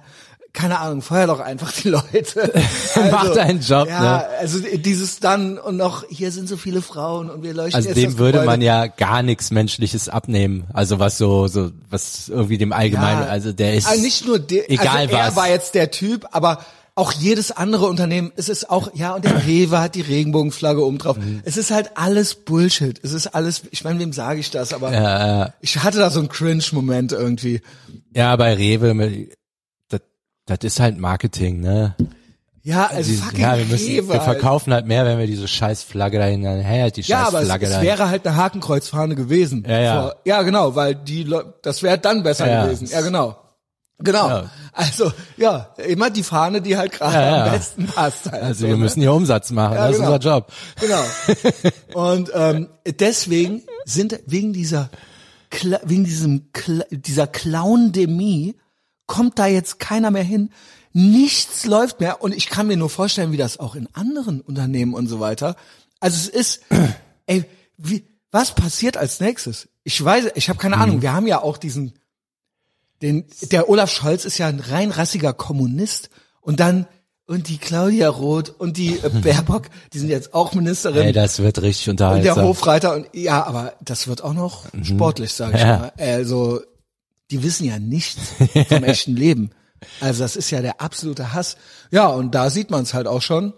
[0.53, 2.53] keine Ahnung, feuer doch einfach die Leute.
[3.11, 4.27] Mach deinen Job, Ja, ne?
[4.39, 7.97] also dieses dann und noch, hier sind so viele Frauen und wir leuchten Also jetzt
[7.97, 10.65] dem würde man ja gar nichts Menschliches abnehmen.
[10.71, 14.37] Also was so, so, was irgendwie dem Allgemeinen, Ja, also der ist, also nicht nur
[14.37, 15.35] der, egal also er was.
[15.35, 16.59] war jetzt der Typ, aber
[16.95, 20.99] auch jedes andere Unternehmen, es ist auch, ja, und der Rewe hat die Regenbogenflagge oben
[20.99, 21.17] drauf.
[21.17, 21.41] Mhm.
[21.43, 22.99] Es ist halt alles Bullshit.
[23.03, 25.53] Es ist alles, ich meine, wem sage ich das, aber ja, ja.
[25.61, 27.61] ich hatte da so einen Cringe-Moment irgendwie.
[28.15, 28.93] ja, bei Rewe,
[30.45, 31.95] das, ist halt Marketing, ne?
[32.65, 34.23] Ja, also Die- fucking ja, wir müssen, Rewe wir halt.
[34.23, 37.45] verkaufen halt mehr, wenn wir diese scheiß Flagge dahin, hey, die Ja, scheiß aber es,
[37.45, 37.87] Flagge es dahin.
[37.87, 39.65] wäre halt eine Hakenkreuzfahne gewesen.
[39.67, 40.01] Ja, ja.
[40.01, 42.63] Vor, ja, genau, weil die, Leu- das wäre dann besser Ja.
[42.65, 42.87] gewesen.
[42.89, 43.35] Ja, genau.
[43.99, 44.27] Genau.
[44.27, 44.51] Ja.
[44.73, 47.43] Also, ja, immer die Fahne, die halt gerade Ja, ja.
[47.45, 48.31] am besten passt.
[48.31, 48.79] Halt also so, wir ne?
[48.83, 50.09] müssen hier Umsatz machen, Ja, das genau.
[50.15, 50.51] ist unser Job.
[50.81, 51.03] Genau.
[52.11, 54.89] Und ähm, deswegen sind wegen dieser
[55.83, 56.49] wegen diesem
[56.89, 58.55] dieser Clowndemie
[59.05, 60.49] kommt da jetzt keiner mehr hin.
[60.93, 64.93] Nichts läuft mehr und ich kann mir nur vorstellen, wie das auch in anderen Unternehmen
[64.93, 65.55] und so weiter.
[65.99, 66.61] Also es ist,
[67.25, 67.45] ey,
[67.77, 69.69] wie, was passiert als nächstes?
[69.83, 71.01] Ich weiß, ich habe keine Ahnung.
[71.01, 71.93] Wir haben ja auch diesen,
[73.01, 76.09] den, der Olaf Scholz ist ja ein rein rassiger Kommunist
[76.41, 76.87] und dann
[77.25, 79.63] und die Claudia Roth und die äh, Baerbock,
[79.93, 81.03] die sind jetzt auch Ministerin.
[81.03, 82.45] Ey, das wird richtig Und der unterhaltsam.
[82.45, 85.77] Hofreiter und ja, aber das wird auch noch sportlich, sage ich Ja.
[85.79, 85.93] mal.
[85.97, 86.61] Also
[87.31, 88.33] die wissen ja nichts
[88.67, 89.51] vom echten Leben.
[89.99, 91.57] Also das ist ja der absolute Hass.
[91.91, 93.53] Ja, und da sieht man es halt auch schon.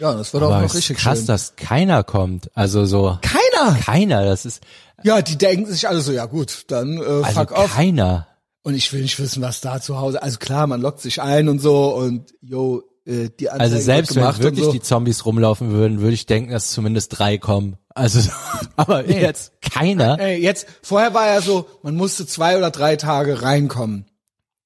[0.00, 1.26] Ja, das wird auch Aber noch es ist richtig krass, schön.
[1.28, 2.50] dass keiner kommt.
[2.56, 3.78] Also so, Keiner.
[3.80, 4.62] keiner, das ist,
[5.02, 7.72] Ja, die denken sich alle so, ja gut, dann äh, also fuck off.
[7.74, 8.26] keiner.
[8.62, 10.22] Und ich will nicht wissen, was da zu Hause.
[10.22, 14.14] Also klar, man lockt sich ein und so und yo, äh, die Anzeige Also selbst
[14.16, 14.72] wenn gemacht wirklich und so.
[14.72, 17.76] die Zombies rumlaufen würden, würde ich denken, dass zumindest drei kommen.
[17.94, 18.20] Also,
[18.76, 20.18] aber jetzt keiner.
[20.20, 24.06] Ey, jetzt, vorher war ja so, man musste zwei oder drei Tage reinkommen.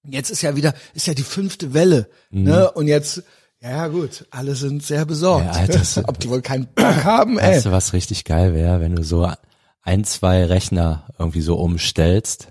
[0.02, 2.44] Jetzt ist ja wieder, ist ja die fünfte Welle, Mhm.
[2.44, 2.70] ne?
[2.72, 3.22] Und jetzt,
[3.60, 5.44] ja, ja gut, alle sind sehr besorgt.
[5.44, 7.52] Ja, Alter, Ob die wohl keinen Bock haben, ey.
[7.56, 9.30] Weißt du, was richtig geil wäre, wenn du so
[9.82, 12.48] ein, zwei Rechner irgendwie so umstellst?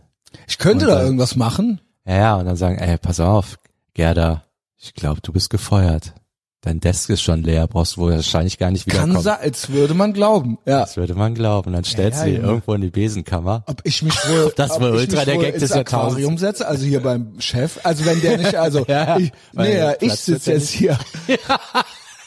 [0.48, 1.82] Ich könnte da dann- irgendwas machen.
[2.06, 3.58] Ja, ja, und dann sagen, ey, pass auf,
[3.96, 4.44] Gerda,
[4.80, 6.14] ich glaube, du bist gefeuert.
[6.62, 9.24] Dein Desk ist schon leer, brauchst du wohl wahrscheinlich gar nicht Kann wiederkommen.
[9.24, 10.58] sein, als würde man glauben.
[10.66, 10.82] Ja.
[10.82, 11.72] Das würde man glauben.
[11.72, 12.48] Dann stellst Ja, du die Junge.
[12.50, 13.64] irgendwo in die Besenkammer.
[13.66, 15.72] Ob ich mich wohl, Das ob war ich ultra mich der wohl Gag des.
[15.72, 17.80] Aquarium setze, also hier beim Chef.
[17.84, 21.00] Also wenn der nicht, also Ja, ich, nee, ja, ich sitze ja jetzt hier.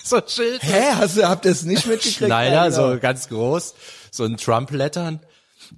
[0.05, 0.62] So ein Schild.
[0.65, 2.29] Hä, hast du, habt ihr es nicht mitgekriegt?
[2.29, 2.95] Ja, genau.
[2.95, 3.75] so ganz groß,
[4.11, 5.21] so ein Trump-Lettern.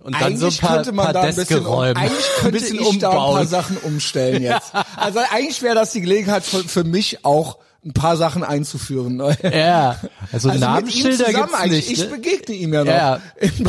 [0.01, 2.01] Und dann Eigentlich so ein paar, könnte man paar da ein bisschen, um, Deskgeräume.
[2.01, 3.49] eigentlich könnte ein bisschen ich da ein paar umbauen.
[3.49, 4.73] Sachen umstellen jetzt.
[4.97, 9.19] Also eigentlich wäre das die Gelegenheit für, für mich auch ein paar Sachen einzuführen.
[9.43, 9.97] Ja,
[10.33, 11.91] also, Also Namensschilder gibt's nicht.
[11.91, 12.07] Ich Ne?
[12.07, 12.93] begegne ihm ja noch.
[12.93, 13.21] Ja.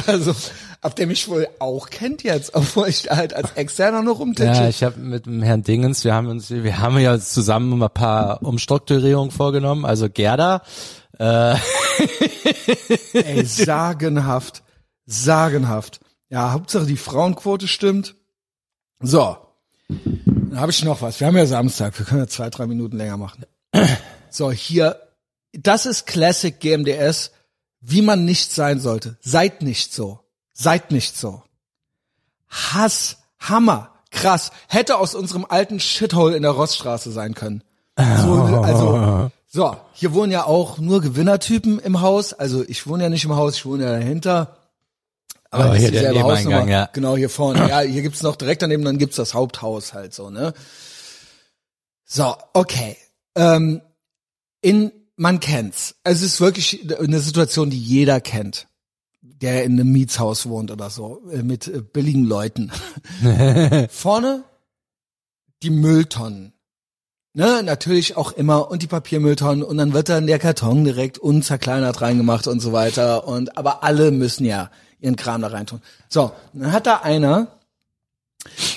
[0.07, 0.33] Also,
[0.81, 4.67] ob der mich wohl auch kennt jetzt, obwohl ich halt als Externer noch Ja, rumtitsche.
[4.69, 8.41] ich habe mit dem Herrn Dingens, wir haben uns, wir haben ja zusammen ein paar
[8.41, 9.83] Umstrukturierungen vorgenommen.
[9.83, 10.61] Also Gerda,
[11.19, 11.55] Ey,
[13.45, 14.63] sagenhaft.
[15.05, 15.99] Sagenhaft.
[16.29, 18.15] Ja, Hauptsache die Frauenquote stimmt.
[18.99, 19.37] So.
[19.87, 21.19] Dann habe ich noch was.
[21.19, 21.97] Wir haben ja Samstag.
[21.97, 23.45] Wir können ja zwei, drei Minuten länger machen.
[24.29, 24.99] So, hier.
[25.53, 27.31] Das ist Classic GMDS,
[27.79, 29.17] wie man nicht sein sollte.
[29.21, 30.19] Seid nicht so.
[30.53, 31.43] Seid nicht so.
[32.49, 34.51] Hass, Hammer, krass.
[34.67, 37.63] Hätte aus unserem alten Shithole in der Rossstraße sein können.
[37.97, 42.33] So, also, so, hier wohnen ja auch nur Gewinnertypen im Haus.
[42.33, 44.57] Also ich wohne ja nicht im Haus, ich wohne ja dahinter.
[45.55, 46.67] Aber das ist hier der dieselbe Hausnummer.
[46.67, 46.89] ja.
[46.93, 47.69] Genau, hier vorne.
[47.69, 50.53] Ja, hier gibt's noch direkt daneben, dann gibt's das Haupthaus halt so, ne?
[52.05, 52.97] So, okay.
[53.35, 53.81] Ähm,
[54.61, 55.95] in, man kennt's.
[56.03, 58.67] Es ist wirklich eine Situation, die jeder kennt,
[59.21, 62.71] der in einem Mietshaus wohnt oder so, äh, mit äh, billigen Leuten.
[63.89, 64.43] Vorne
[65.63, 66.53] die Mülltonnen.
[67.37, 71.99] Ne, natürlich auch immer und die Papiermülltonnen und dann wird dann der Karton direkt unzerkleinert
[71.99, 74.71] reingemacht und so weiter und aber alle müssen ja
[75.05, 75.81] ihren Kram da reintun.
[76.09, 77.47] So, dann hat da einer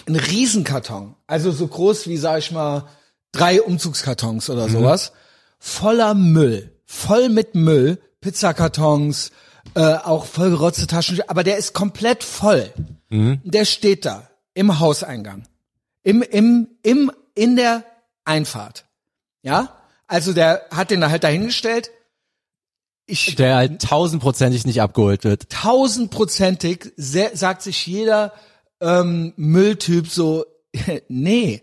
[0.07, 2.89] einen Riesenkarton, also so groß wie sag ich mal
[3.33, 5.13] drei Umzugskartons oder sowas,
[5.59, 9.31] voller Müll, voll mit Müll, Pizzakartons,
[9.75, 12.73] äh, auch vollgerotzte Taschen, aber der ist komplett voll.
[13.45, 15.45] Der steht da im Hauseingang,
[16.03, 17.85] im im im in der
[18.25, 18.85] Einfahrt.
[19.43, 19.79] Ja?
[20.07, 21.91] Also der hat den da halt dahingestellt.
[23.11, 25.49] Ich der halt tausendprozentig nicht abgeholt wird.
[25.51, 28.33] tausendprozentig sehr, sagt sich jeder
[28.81, 30.45] ähm, Mülltyp so,
[31.09, 31.63] nee,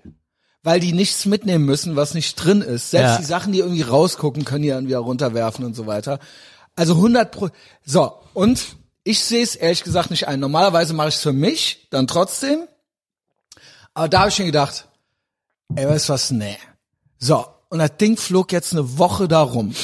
[0.64, 2.90] weil die nichts mitnehmen müssen, was nicht drin ist.
[2.92, 3.18] Selbst Ja.
[3.20, 6.20] die Sachen, die irgendwie rausgucken, können die dann wieder runterwerfen und so weiter.
[6.76, 7.50] Also 100 pro.
[7.86, 10.40] So und ich sehe es ehrlich gesagt nicht ein.
[10.40, 12.68] Normalerweise mache ich es für mich, dann trotzdem.
[13.94, 14.88] Aber da habe ich mir gedacht,
[15.76, 16.58] ey, weißt du was, nee.
[17.20, 19.76] So, und das Ding flog jetzt eine Woche da rum.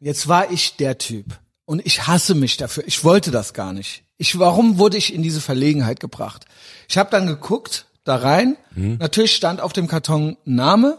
[0.00, 1.26] Jetzt war ich der Typ.
[1.66, 2.84] Und ich hasse mich dafür.
[2.86, 4.02] Ich wollte das gar nicht.
[4.16, 6.46] Ich, warum wurde ich in diese Verlegenheit gebracht?
[6.88, 8.56] Ich habe dann geguckt, da rein.
[8.74, 10.98] Natürlich stand auf dem Karton Name.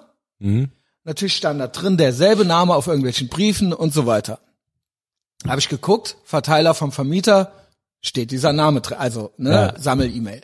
[1.03, 4.39] Natürlich stand da drin derselbe Name auf irgendwelchen Briefen und so weiter.
[5.47, 7.51] Habe ich geguckt, Verteiler vom Vermieter,
[8.01, 9.79] steht dieser Name drin, also ne, Ja.
[9.79, 10.41] Sammel-E-Mail.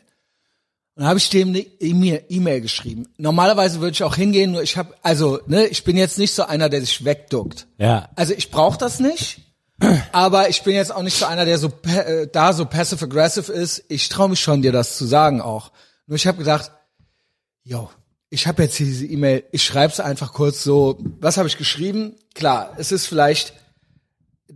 [0.97, 3.07] Und dann habe ich dem eine E-Mail geschrieben.
[3.17, 6.41] Normalerweise würde ich auch hingehen, nur ich habe, also ne, ich bin jetzt nicht so
[6.41, 7.67] einer, der sich wegduckt.
[7.77, 8.10] Ja.
[8.15, 9.41] Also ich brauche das nicht,
[10.12, 13.51] aber ich bin jetzt auch nicht so einer, der so äh, da so passive aggressive
[13.51, 13.83] ist.
[13.89, 15.71] Ich traue mich schon, dir das zu sagen auch.
[16.07, 16.71] Nur ich habe gedacht,
[17.62, 17.91] yo,
[18.31, 22.15] ich habe jetzt hier diese E-Mail, ich schreibe einfach kurz so, was habe ich geschrieben?
[22.33, 23.53] Klar, es ist vielleicht,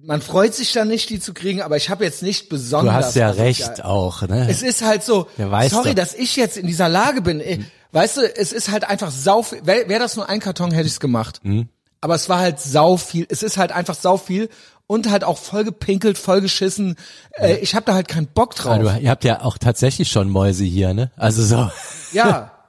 [0.04, 2.94] man freut sich dann nicht, die zu kriegen, aber ich habe jetzt nicht besonders.
[2.96, 4.48] Du hast ja recht da- auch, ne?
[4.50, 5.96] es ist halt so, weiß sorry, doch.
[5.96, 7.40] dass ich jetzt in dieser Lage bin.
[7.40, 7.60] Eh,
[7.94, 9.66] Weißt du, es ist halt einfach sau viel.
[9.66, 11.42] Wäre wär das nur ein Karton, hätte ich's gemacht.
[11.44, 11.68] Mhm.
[12.00, 13.28] Aber es war halt sau viel.
[13.30, 14.48] Es ist halt einfach sau viel
[14.88, 16.96] und halt auch voll gepinkelt, voll geschissen.
[17.34, 18.80] Äh, ich habe da halt keinen Bock drauf.
[18.80, 21.12] du, ihr habt ja auch tatsächlich schon Mäuse hier, ne?
[21.18, 21.70] Also so.
[22.14, 22.52] Ja.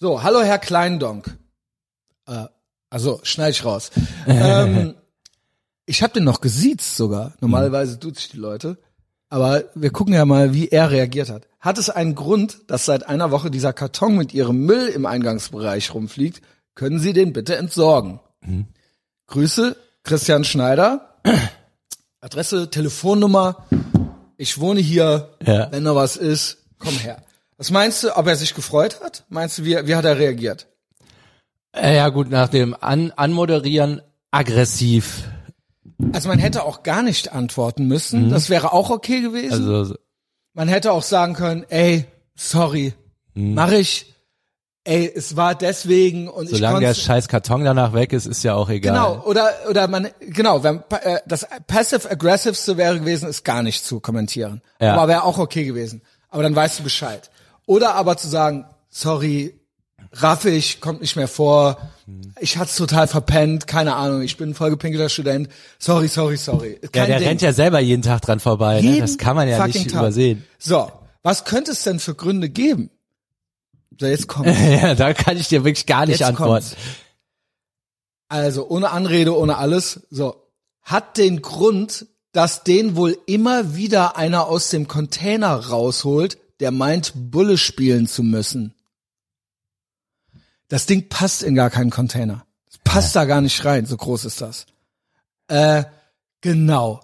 [0.00, 1.38] So, hallo Herr Kleindonk.
[2.26, 2.46] Äh,
[2.90, 3.90] also, schneid ich raus.
[4.26, 4.94] ähm,
[5.86, 7.34] ich habe den noch gesiezt sogar.
[7.40, 8.78] Normalerweise tut sich die Leute.
[9.28, 11.46] Aber wir gucken ja mal, wie er reagiert hat.
[11.58, 15.94] Hat es einen Grund, dass seit einer Woche dieser Karton mit ihrem Müll im Eingangsbereich
[15.94, 16.42] rumfliegt?
[16.74, 18.20] Können Sie den bitte entsorgen?
[19.28, 21.18] Grüße, Christian Schneider.
[22.20, 23.66] Adresse, Telefonnummer.
[24.36, 25.30] Ich wohne hier.
[25.44, 25.70] Ja.
[25.72, 27.22] Wenn da was ist, komm her.
[27.56, 29.24] Was meinst du, ob er sich gefreut hat?
[29.28, 30.66] Meinst du, wie, wie hat er reagiert?
[31.72, 35.24] Äh, Ja gut, nach dem An Anmoderieren aggressiv.
[36.12, 38.30] Also man hätte auch gar nicht antworten müssen.
[38.30, 39.52] Das wäre auch okay gewesen.
[39.52, 39.94] Also
[40.54, 42.94] man hätte auch sagen können, ey, sorry,
[43.34, 44.06] mach ich.
[44.84, 48.42] Ey, es war deswegen und ich solange der konnte scheiß Karton danach weg ist, ist
[48.42, 48.94] ja auch egal.
[48.94, 53.84] Genau, oder oder man genau, wenn äh, das passive aggressivste wäre gewesen, ist gar nicht
[53.84, 54.60] zu kommentieren.
[54.80, 54.94] Ja.
[54.94, 56.02] Aber wäre auch okay gewesen.
[56.30, 57.30] Aber dann weißt du Bescheid.
[57.66, 59.54] Oder aber zu sagen, sorry,
[60.12, 61.78] raff ich, kommt nicht mehr vor.
[62.40, 65.48] Ich hat's total verpennt, keine Ahnung, ich bin ein vollgepinkelter Student.
[65.78, 66.78] Sorry, sorry, sorry.
[66.82, 67.28] Ja, Kein der Ding.
[67.28, 68.80] rennt ja selber jeden Tag dran vorbei.
[68.82, 69.00] Ne?
[69.00, 70.00] Das kann man ja nicht Tag.
[70.00, 70.44] übersehen.
[70.58, 70.90] So,
[71.22, 72.90] was könnte es denn für Gründe geben?
[73.98, 74.46] So, jetzt kommt.
[74.58, 76.64] Ja, da kann ich dir wirklich gar nicht Jetzt antworten.
[76.66, 76.76] kommt's.
[78.28, 80.06] Also ohne Anrede, ohne alles.
[80.10, 80.36] So
[80.82, 87.12] hat den Grund, dass den wohl immer wieder einer aus dem Container rausholt, der meint,
[87.14, 88.74] Bulle spielen zu müssen.
[90.72, 92.46] Das Ding passt in gar keinen Container.
[92.70, 94.64] Es passt da gar nicht rein, so groß ist das.
[95.48, 95.84] Äh,
[96.40, 97.00] genau.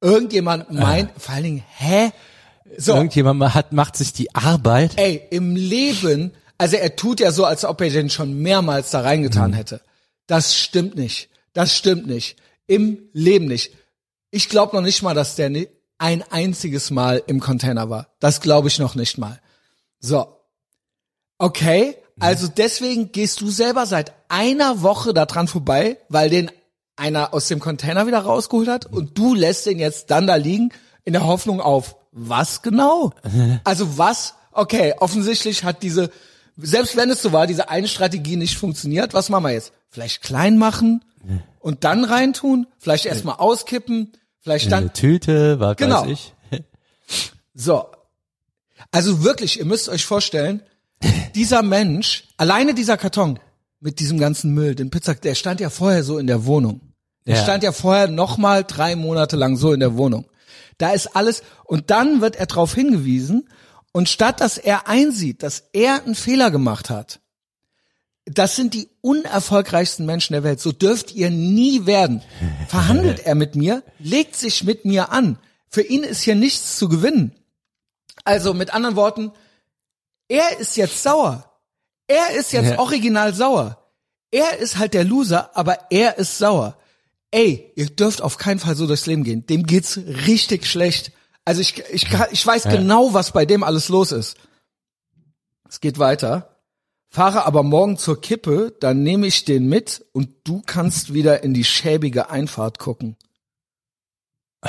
[0.00, 2.12] Irgendjemand meint, vor allen Dingen, hä?
[2.76, 4.92] So, Irgendjemand ma- hat, macht sich die Arbeit.
[4.98, 9.00] ey, im Leben, also er tut ja so, als ob er den schon mehrmals da
[9.00, 9.80] reingetan hätte.
[10.28, 11.28] Das stimmt nicht.
[11.54, 12.36] Das stimmt nicht.
[12.68, 13.74] Im Leben nicht.
[14.30, 15.50] Ich glaube noch nicht mal, dass der
[15.98, 18.14] ein einziges Mal im Container war.
[18.20, 19.40] Das glaube ich noch nicht mal.
[19.98, 20.36] So.
[21.38, 26.50] Okay, also deswegen gehst du selber seit einer Woche da dran vorbei, weil den
[26.96, 30.70] einer aus dem Container wieder rausgeholt hat und du lässt den jetzt dann da liegen
[31.04, 33.12] in der Hoffnung auf was genau?
[33.64, 34.34] Also was?
[34.52, 36.10] Okay, offensichtlich hat diese,
[36.56, 39.14] selbst wenn es so war, diese eine Strategie nicht funktioniert.
[39.14, 39.72] Was machen wir jetzt?
[39.88, 41.04] Vielleicht klein machen
[41.60, 42.66] und dann reintun?
[42.78, 44.12] Vielleicht erstmal auskippen?
[44.40, 46.02] Vielleicht dann, Eine Tüte, was Genau.
[46.02, 46.34] weiß ich.
[47.54, 47.86] so.
[48.90, 50.62] Also wirklich, ihr müsst euch vorstellen,
[51.34, 53.38] dieser Mensch, alleine dieser Karton
[53.80, 56.80] mit diesem ganzen Müll, den Pizza, der stand ja vorher so in der Wohnung.
[57.26, 57.42] Der Ja.
[57.42, 60.26] stand ja vorher noch mal drei Monate lang so in der Wohnung.
[60.78, 63.48] Da ist alles, und dann wird er darauf hingewiesen,
[63.92, 67.20] und statt dass er einsieht, dass er einen Fehler gemacht hat,
[68.26, 70.60] das sind die unerfolgreichsten Menschen der Welt.
[70.60, 72.22] So dürft ihr nie werden.
[72.68, 75.38] Verhandelt er mit mir, legt sich mit mir an.
[75.70, 77.32] Für ihn ist hier nichts zu gewinnen.
[78.24, 79.32] Also mit anderen Worten,
[80.28, 81.44] er ist jetzt sauer.
[82.06, 82.78] Er ist jetzt Ja.
[82.78, 83.92] original sauer.
[84.30, 86.76] Er ist halt der Loser, aber er ist sauer.
[87.30, 89.46] Ey, ihr dürft auf keinen Fall so durchs Leben gehen.
[89.46, 91.12] Dem geht's richtig schlecht.
[91.44, 94.36] Also ich, ich, ich weiß genau, was bei dem alles los ist.
[95.68, 96.54] Es geht weiter.
[97.10, 101.54] Fahre aber morgen zur Kippe, dann nehme ich den mit und du kannst wieder in
[101.54, 103.16] die schäbige Einfahrt gucken.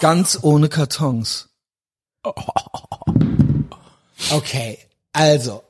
[0.00, 1.50] Ganz ohne Kartons.
[4.30, 4.78] Okay,
[5.12, 5.62] also,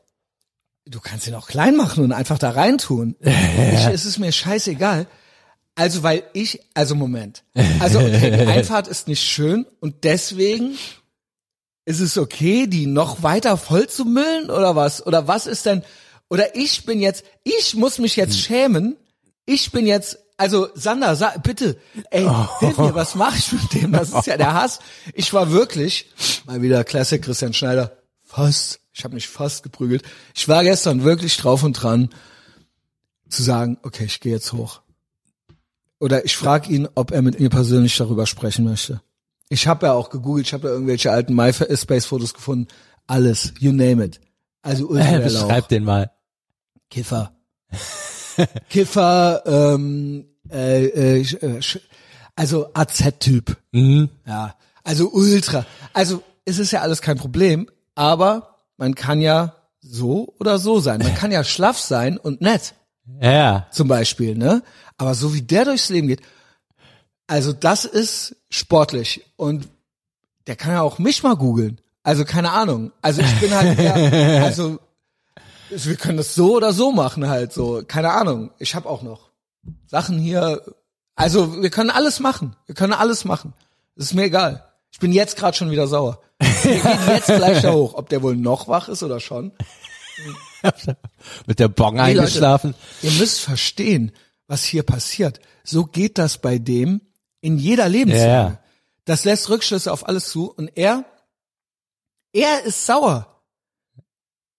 [0.87, 3.17] du kannst ihn auch klein machen und einfach da reintun.
[3.21, 5.07] Ich, es ist mir scheißegal.
[5.77, 7.43] Also, weil ich, also Moment.
[7.81, 10.79] Also, okay, die Einfahrt ist nicht schön und deswegen
[11.85, 15.07] ist es okay, die noch weiter voll zu müllen oder was?
[15.07, 15.83] Oder was ist denn,
[16.29, 18.97] oder ich bin jetzt, ich muss mich jetzt schämen.
[19.47, 21.77] Ich bin jetzt, also Sander, sag, bitte,
[22.11, 22.27] ey,
[22.61, 23.93] hilf mir, was mache ich mit dem?
[23.93, 24.79] Das ist ja der Hass.
[25.13, 26.11] Ich war wirklich,
[26.47, 27.97] mal wieder Classic Christian Schneider,
[28.35, 30.03] fast, ich habe mich fast geprügelt.
[30.35, 32.11] Ich war gestern wirklich drauf und dran,
[33.29, 34.81] zu sagen, okay, ich gehe jetzt hoch.
[36.01, 39.01] Oder ich frage ihn, ob er mit mir persönlich darüber sprechen möchte.
[39.49, 42.69] Ich habe ja auch gegoogelt, ich habe ja irgendwelche alten MySpace-Fotos gefunden.
[43.07, 44.21] Alles, you name it.
[44.63, 45.21] Also Lauch.
[45.23, 46.11] Beschreib den mal.
[46.91, 47.33] Kiffer.
[48.69, 51.61] Kiffer, ähm, äh, äh, äh,
[52.35, 53.57] also AZ-Typ.
[53.73, 54.09] Mhm.
[54.27, 55.67] Ja, also ultra.
[55.93, 61.01] Also es ist ja alles kein Problem, aber man kann ja so oder so sein.
[61.03, 62.75] Man kann ja schlaff sein und nett,
[63.21, 63.67] Ja.
[63.71, 64.63] zum Beispiel, ne?
[64.97, 66.23] Aber so wie der durchs Leben geht,
[67.27, 69.69] also das ist sportlich und
[70.47, 71.81] der kann ja auch mich mal googeln.
[72.03, 72.93] Also keine Ahnung.
[73.03, 73.95] Also ich bin halt eher,
[74.45, 74.79] also
[75.71, 77.83] wir können das so oder so machen halt so.
[77.87, 78.51] Keine Ahnung.
[78.59, 79.31] Ich habe auch noch
[79.87, 80.63] Sachen hier.
[81.17, 82.57] Also wir können alles machen.
[82.67, 83.55] Wir können alles machen.
[83.97, 84.65] Das ist mir egal.
[84.91, 86.21] Ich bin jetzt gerade schon wieder sauer.
[86.65, 87.95] Wir gehen jetzt gleich da hoch.
[87.95, 89.53] Ob der wohl noch wach ist oder schon.
[91.47, 92.75] Mit der Bong Hey, Leute, eingeschlafen.
[93.03, 94.13] Ihr müsst verstehen,
[94.47, 95.41] was hier passiert.
[95.63, 97.01] So geht das bei dem
[97.41, 98.53] in jeder Lebenslage.
[98.53, 98.59] Ja.
[99.05, 101.05] Das lässt Rückschlüsse auf alles zu und er,
[102.33, 103.43] er ist sauer.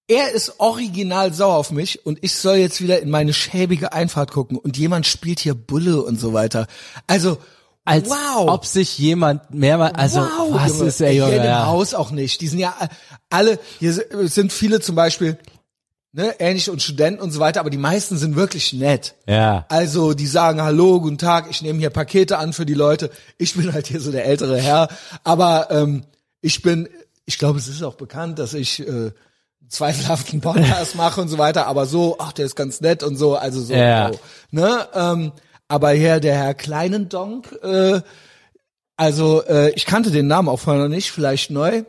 [0.08, 4.32] Er ist original sauer auf mich und ich soll jetzt wieder in meine schäbige Einfahrt
[4.32, 6.68] gucken und jemand spielt hier Bulle und so weiter.
[7.08, 7.40] Also,
[7.86, 8.50] Als wow.
[8.50, 10.86] ob sich jemand mehrmal, also wow, was Junge.
[10.86, 11.68] ist Hier Junge, dem ja.
[11.68, 12.42] Haus auch nicht.
[12.42, 12.74] Die sind ja
[13.30, 15.38] alle, hier sind viele zum Beispiel
[16.12, 19.14] ne, ähnlich und Studenten und so weiter, aber die meisten sind wirklich nett.
[19.28, 19.66] Ja.
[19.70, 23.12] Also die sagen Hallo, guten Tag, ich nehme hier Pakete an für die Leute.
[23.38, 24.90] Ich bin halt hier so der ältere Herr,
[25.24, 26.06] aber ähm,
[26.42, 26.90] ich bin,
[27.26, 29.12] ich glaube, es ist auch bekannt, dass ich äh,
[29.68, 33.36] zweifelhaften Podcast mache und so weiter, aber so, ach, der ist ganz nett und so,
[33.36, 34.12] also so, Ja.
[34.12, 34.20] so
[34.52, 34.88] ne?
[34.94, 35.32] Ähm,
[35.76, 38.02] aber hier der Herr Kleinendonk, äh,
[38.98, 41.84] also äh, ich kannte den Namen auch vorher noch nicht, vielleicht neu.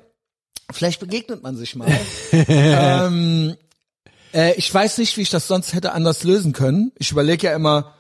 [0.72, 1.88] Vielleicht begegnet man sich mal.
[2.33, 3.57] ähm,
[4.35, 6.90] äh, ich weiß nicht, wie ich das sonst hätte anders lösen können.
[6.99, 7.94] Ich überlege ja immer,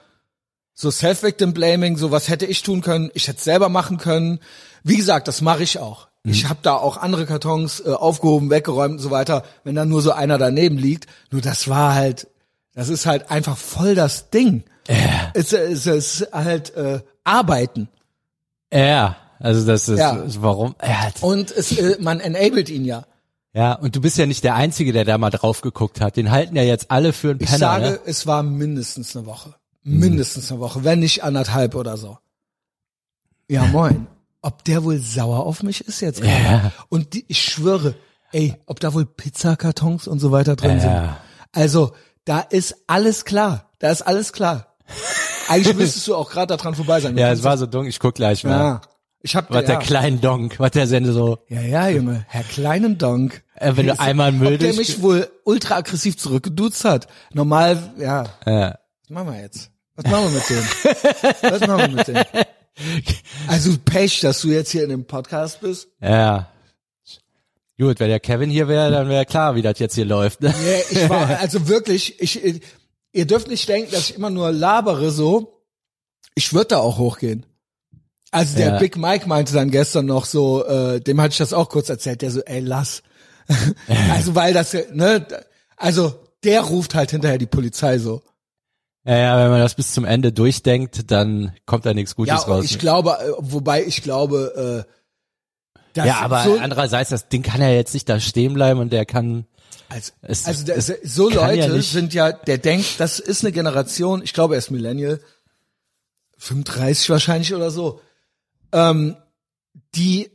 [0.74, 4.40] so Self-Victim-Blaming, so was hätte ich tun können, ich hätte es selber machen können.
[4.82, 6.08] Wie gesagt, das mache ich auch.
[6.28, 10.02] Ich habe da auch andere Kartons äh, aufgehoben, weggeräumt und so weiter, wenn dann nur
[10.02, 11.06] so einer daneben liegt.
[11.30, 12.26] Nur das war halt,
[12.74, 14.64] das ist halt einfach voll das Ding.
[14.88, 15.30] Ja.
[15.34, 17.88] Es, es, es ist halt äh, Arbeiten.
[18.72, 19.16] Ja.
[19.38, 20.16] Also das ist, Ja.
[20.16, 20.74] ist warum?
[20.82, 23.04] Ja, Und es, äh, man enabled ihn ja.
[23.52, 26.16] ja, und du bist ja nicht der Einzige, der da mal drauf geguckt hat.
[26.16, 27.58] Den halten ja jetzt alle für einen Ich Penner.
[27.58, 28.00] sage, ne?
[28.06, 29.54] es war mindestens eine Woche.
[29.82, 32.18] Mindestens eine Woche, wenn nicht anderthalb oder so.
[33.48, 34.06] Ja, moin.
[34.42, 36.42] Ob der wohl sauer auf mich ist jetzt gerade?
[36.44, 36.72] Ja.
[36.88, 37.94] Und die, ich schwöre,
[38.32, 40.80] ey, ob da wohl Pizzakartons und so weiter drin Ja.
[40.80, 41.16] sind.
[41.52, 41.92] Also,
[42.24, 43.70] da ist alles klar.
[43.80, 44.75] Da ist alles klar.
[45.48, 47.16] Eigentlich müsstest du auch gerade daran vorbei sein.
[47.16, 47.90] Ja, es war so dunkel.
[47.90, 48.50] Ich guck gleich mal.
[48.50, 48.80] ja.
[49.22, 49.66] Ich hab Was ja.
[49.68, 52.24] der kleine Donk, was der Sende so, Ja, ja, Junge.
[52.28, 53.42] Herr kleinen Donk.
[53.56, 57.08] äh, wenn du einmal Ob der mich wohl ultra aggressiv zurückgeduzt hat.
[57.32, 58.24] Normal, ja.
[58.46, 58.78] Ja.
[59.02, 59.70] Was machen wir jetzt?
[59.96, 61.50] Was machen wir mit dem?
[61.50, 62.16] Was machen wir mit dem?
[63.48, 65.88] Also Pech, dass du jetzt hier in dem Podcast bist.
[66.00, 66.50] Ja.
[67.78, 70.42] Gut, wenn der Kevin hier wäre, dann wäre klar, wie das jetzt hier läuft.
[70.42, 70.54] Ne?
[70.62, 72.60] Nee, ich war, also wirklich, ich,
[73.16, 75.62] ihr dürft nicht denken, dass ich immer nur labere so.
[76.34, 77.46] Ich würde da auch hochgehen.
[78.30, 78.78] Also der Ja.
[78.78, 82.22] Big Mike meinte dann gestern noch so, äh, dem hatte ich das auch kurz erzählt,
[82.22, 83.02] der so, ey, lass.
[84.10, 85.26] also weil das, ne,
[85.76, 88.22] also der ruft halt hinterher die Polizei so.
[89.04, 92.38] Ja, ja, wenn man das bis zum Ende durchdenkt, dann kommt da nichts Gutes Ja,
[92.38, 92.64] raus.
[92.64, 94.92] ich glaube, äh, wobei ich glaube, äh,
[95.94, 98.92] dass ja, aber so, andererseits, das Ding kann ja jetzt nicht da stehen bleiben und
[98.92, 99.46] der kann,
[99.88, 104.22] Also, Es- also es so Leute ja sind ja, der denkt, das ist eine Generation,
[104.22, 105.20] ich glaube er ist Millennial,
[106.38, 108.00] 35 wahrscheinlich oder so,
[108.72, 109.16] ähm,
[109.94, 110.30] die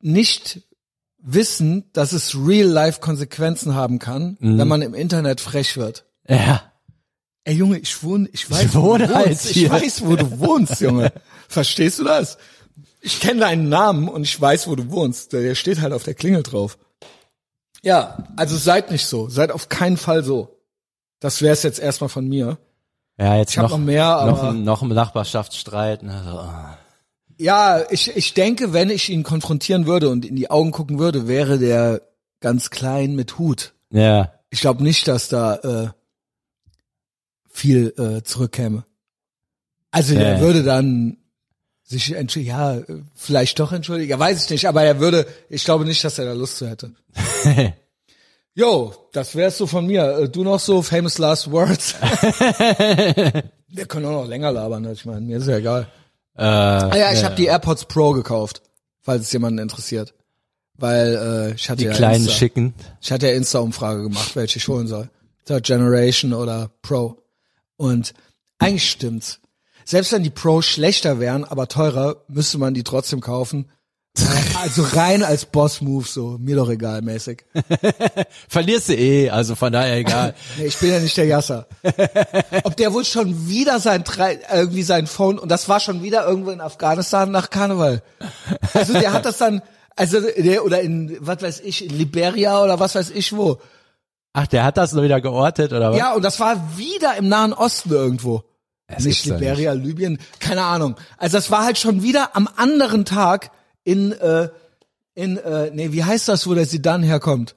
[0.00, 0.62] nicht
[1.18, 4.58] wissen, dass es real-life Konsequenzen haben kann, Mhm.
[4.58, 6.04] wenn man im Internet frech wird.
[6.28, 6.70] ja,
[7.46, 9.48] Ey Junge, ich wohne, ich weiß, Ich wo du halt wohnst.
[9.48, 9.66] hier.
[9.66, 11.12] Ich weiß, wo du wohnst, Junge.
[11.46, 12.38] Verstehst du das?
[13.02, 15.34] Ich kenne deinen Namen und ich weiß, wo du wohnst.
[15.34, 16.78] Der steht halt auf der Klingel drauf.
[17.84, 19.28] Ja, also seid nicht so.
[19.28, 20.58] Seid auf keinen Fall so.
[21.20, 22.58] Das wäre es jetzt erstmal von mir.
[23.18, 26.02] ja, jetzt Ich noch, noch mehr, noch, aber ein, noch ein Nachbarschaftsstreit.
[26.02, 26.76] ne, so, ah.
[27.38, 31.28] ja, ich, ich denke, wenn ich ihn konfrontieren würde und in die Augen gucken würde,
[31.28, 32.02] wäre der
[32.40, 33.74] ganz klein mit Hut.
[33.90, 35.88] Ja, Ich glaube nicht, dass da äh,
[37.48, 38.84] viel äh, zurückkäme.
[39.90, 40.40] Also der Ja.
[40.40, 41.18] würde dann
[41.84, 45.64] sich entschuldigen, ja, äh, vielleicht doch entschuldigen, ja, weiß ich nicht, aber er würde, ich
[45.64, 46.92] glaube nicht, dass er da Lust zu hätte.
[48.56, 50.16] Jo, das wär's so von mir.
[50.16, 51.94] Äh, Du noch so famous last words?
[53.68, 54.92] Wir können auch noch länger labern, ne?
[54.92, 55.88] ich meine, mir ist ja egal.
[56.36, 58.62] äh, Ah ja, ich habe die AirPods Pro gekauft,
[59.00, 60.14] falls es jemanden interessiert.
[60.76, 62.32] Weil äh, ich hatte die ja kleinen Insta.
[62.32, 62.74] schicken.
[63.00, 65.10] Ich hatte ja Insta-Umfrage gemacht, welche ich holen soll.
[65.46, 67.22] Third Generation oder Pro.
[67.76, 68.14] Und
[68.58, 69.40] eigentlich stimmt's.
[69.84, 73.70] Selbst wenn die Pro schlechter wären, aber teurer, müsste man die trotzdem kaufen.
[74.62, 77.44] Also rein als Boss-Move, so, mir doch egal, mäßig.
[78.48, 80.34] Verlierst du eh, also von daher egal.
[80.56, 81.66] Nee, ich bin ja nicht der Jasser.
[82.62, 84.04] Ob der wohl schon wieder sein,
[84.52, 88.02] irgendwie sein Phone, und das war schon wieder irgendwo in Afghanistan nach Karneval.
[88.72, 89.62] Also der hat das dann,
[89.96, 93.58] also der, oder in, was weiß ich, in Liberia oder was weiß ich wo.
[94.32, 95.98] Ach, der hat das nur wieder geortet, oder was?
[95.98, 98.44] Ja, und das war wieder im Nahen Osten irgendwo.
[98.86, 100.96] Das nicht Liberia, Libyen, keine Ahnung.
[101.16, 103.50] Also das war halt schon wieder am anderen Tag
[103.82, 104.48] in, äh,
[105.14, 107.54] in, äh, nee, wie heißt das, wo der Sidan herkommt?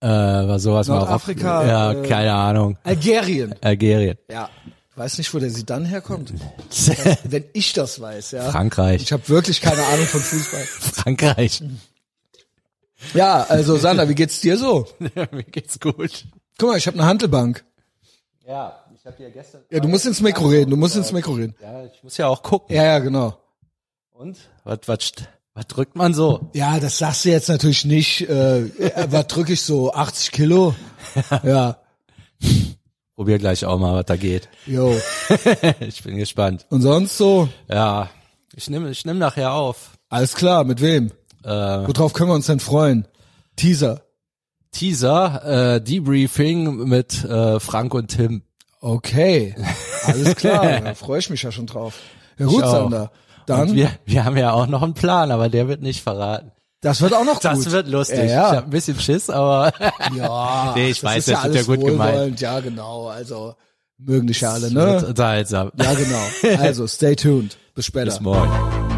[0.00, 2.78] Äh, war sowas mal auf- Nordafrika, Ja, äh, keine Ahnung.
[2.84, 3.54] Algerien.
[3.60, 4.16] Algerien.
[4.30, 4.48] Ja.
[4.94, 6.32] Weiß nicht, wo der Sidan herkommt.
[7.24, 8.50] Wenn ich das weiß, ja.
[8.50, 9.02] Frankreich.
[9.02, 10.62] Ich habe wirklich keine Ahnung von Fußball.
[10.66, 11.62] Frankreich.
[13.14, 14.88] Ja, also Sander, wie geht's dir so?
[14.98, 16.24] Mir geht's gut.
[16.58, 17.64] Guck mal, ich habe eine Handelbank.
[18.46, 19.62] Ja, habe dir gestern.
[19.70, 21.54] Ja, du musst ins Mikro reden, du musst ins Mikro reden.
[21.60, 22.74] Ja, ich muss ja auch gucken.
[22.74, 23.36] Ja, ja, genau.
[24.12, 24.36] Und?
[24.64, 25.12] Was, was,
[25.54, 26.50] was drückt man so?
[26.54, 28.28] Ja, das sagst du jetzt natürlich nicht.
[28.28, 29.92] Äh, äh, was drücke ich so?
[29.92, 30.74] 80 Kilo?
[31.42, 31.78] Ja,
[33.16, 34.48] Probier gleich auch mal, was da geht.
[34.66, 34.96] jo.
[35.80, 36.66] ich bin gespannt.
[36.70, 37.48] Und sonst so?
[37.68, 38.10] Ja,
[38.54, 39.98] ich nehme ich nehm nachher auf.
[40.08, 41.10] Alles klar, mit wem?
[41.42, 43.08] Äh, Worauf können wir uns denn freuen?
[43.56, 44.02] Teaser.
[44.70, 48.42] Teaser, äh, Debriefing mit äh, Frank und Tim.
[48.80, 49.54] Okay,
[50.04, 51.94] alles klar, da freue ich mich ja schon drauf.
[52.38, 52.64] Ja gut.
[52.64, 53.10] Sander.
[53.46, 56.52] Dann, Und wir, wir haben ja auch noch einen Plan, aber der wird nicht verraten.
[56.82, 57.72] das wird auch noch Das gut.
[57.72, 58.18] wird lustig.
[58.18, 58.46] Ja, Ich ja.
[58.56, 59.72] habe ein bisschen Schiss, aber
[60.16, 62.40] ja Nee, ich das weiß, ist das ja wird ja gut gemeint.
[62.40, 63.54] Ja, genau, also
[63.96, 65.06] mögen dich ja alle, wird ne?
[65.08, 65.72] unterhaltsam.
[65.76, 66.60] Ja, genau.
[66.62, 67.56] Also, stay tuned.
[67.74, 68.04] Bis später.
[68.06, 68.97] Bis morgen.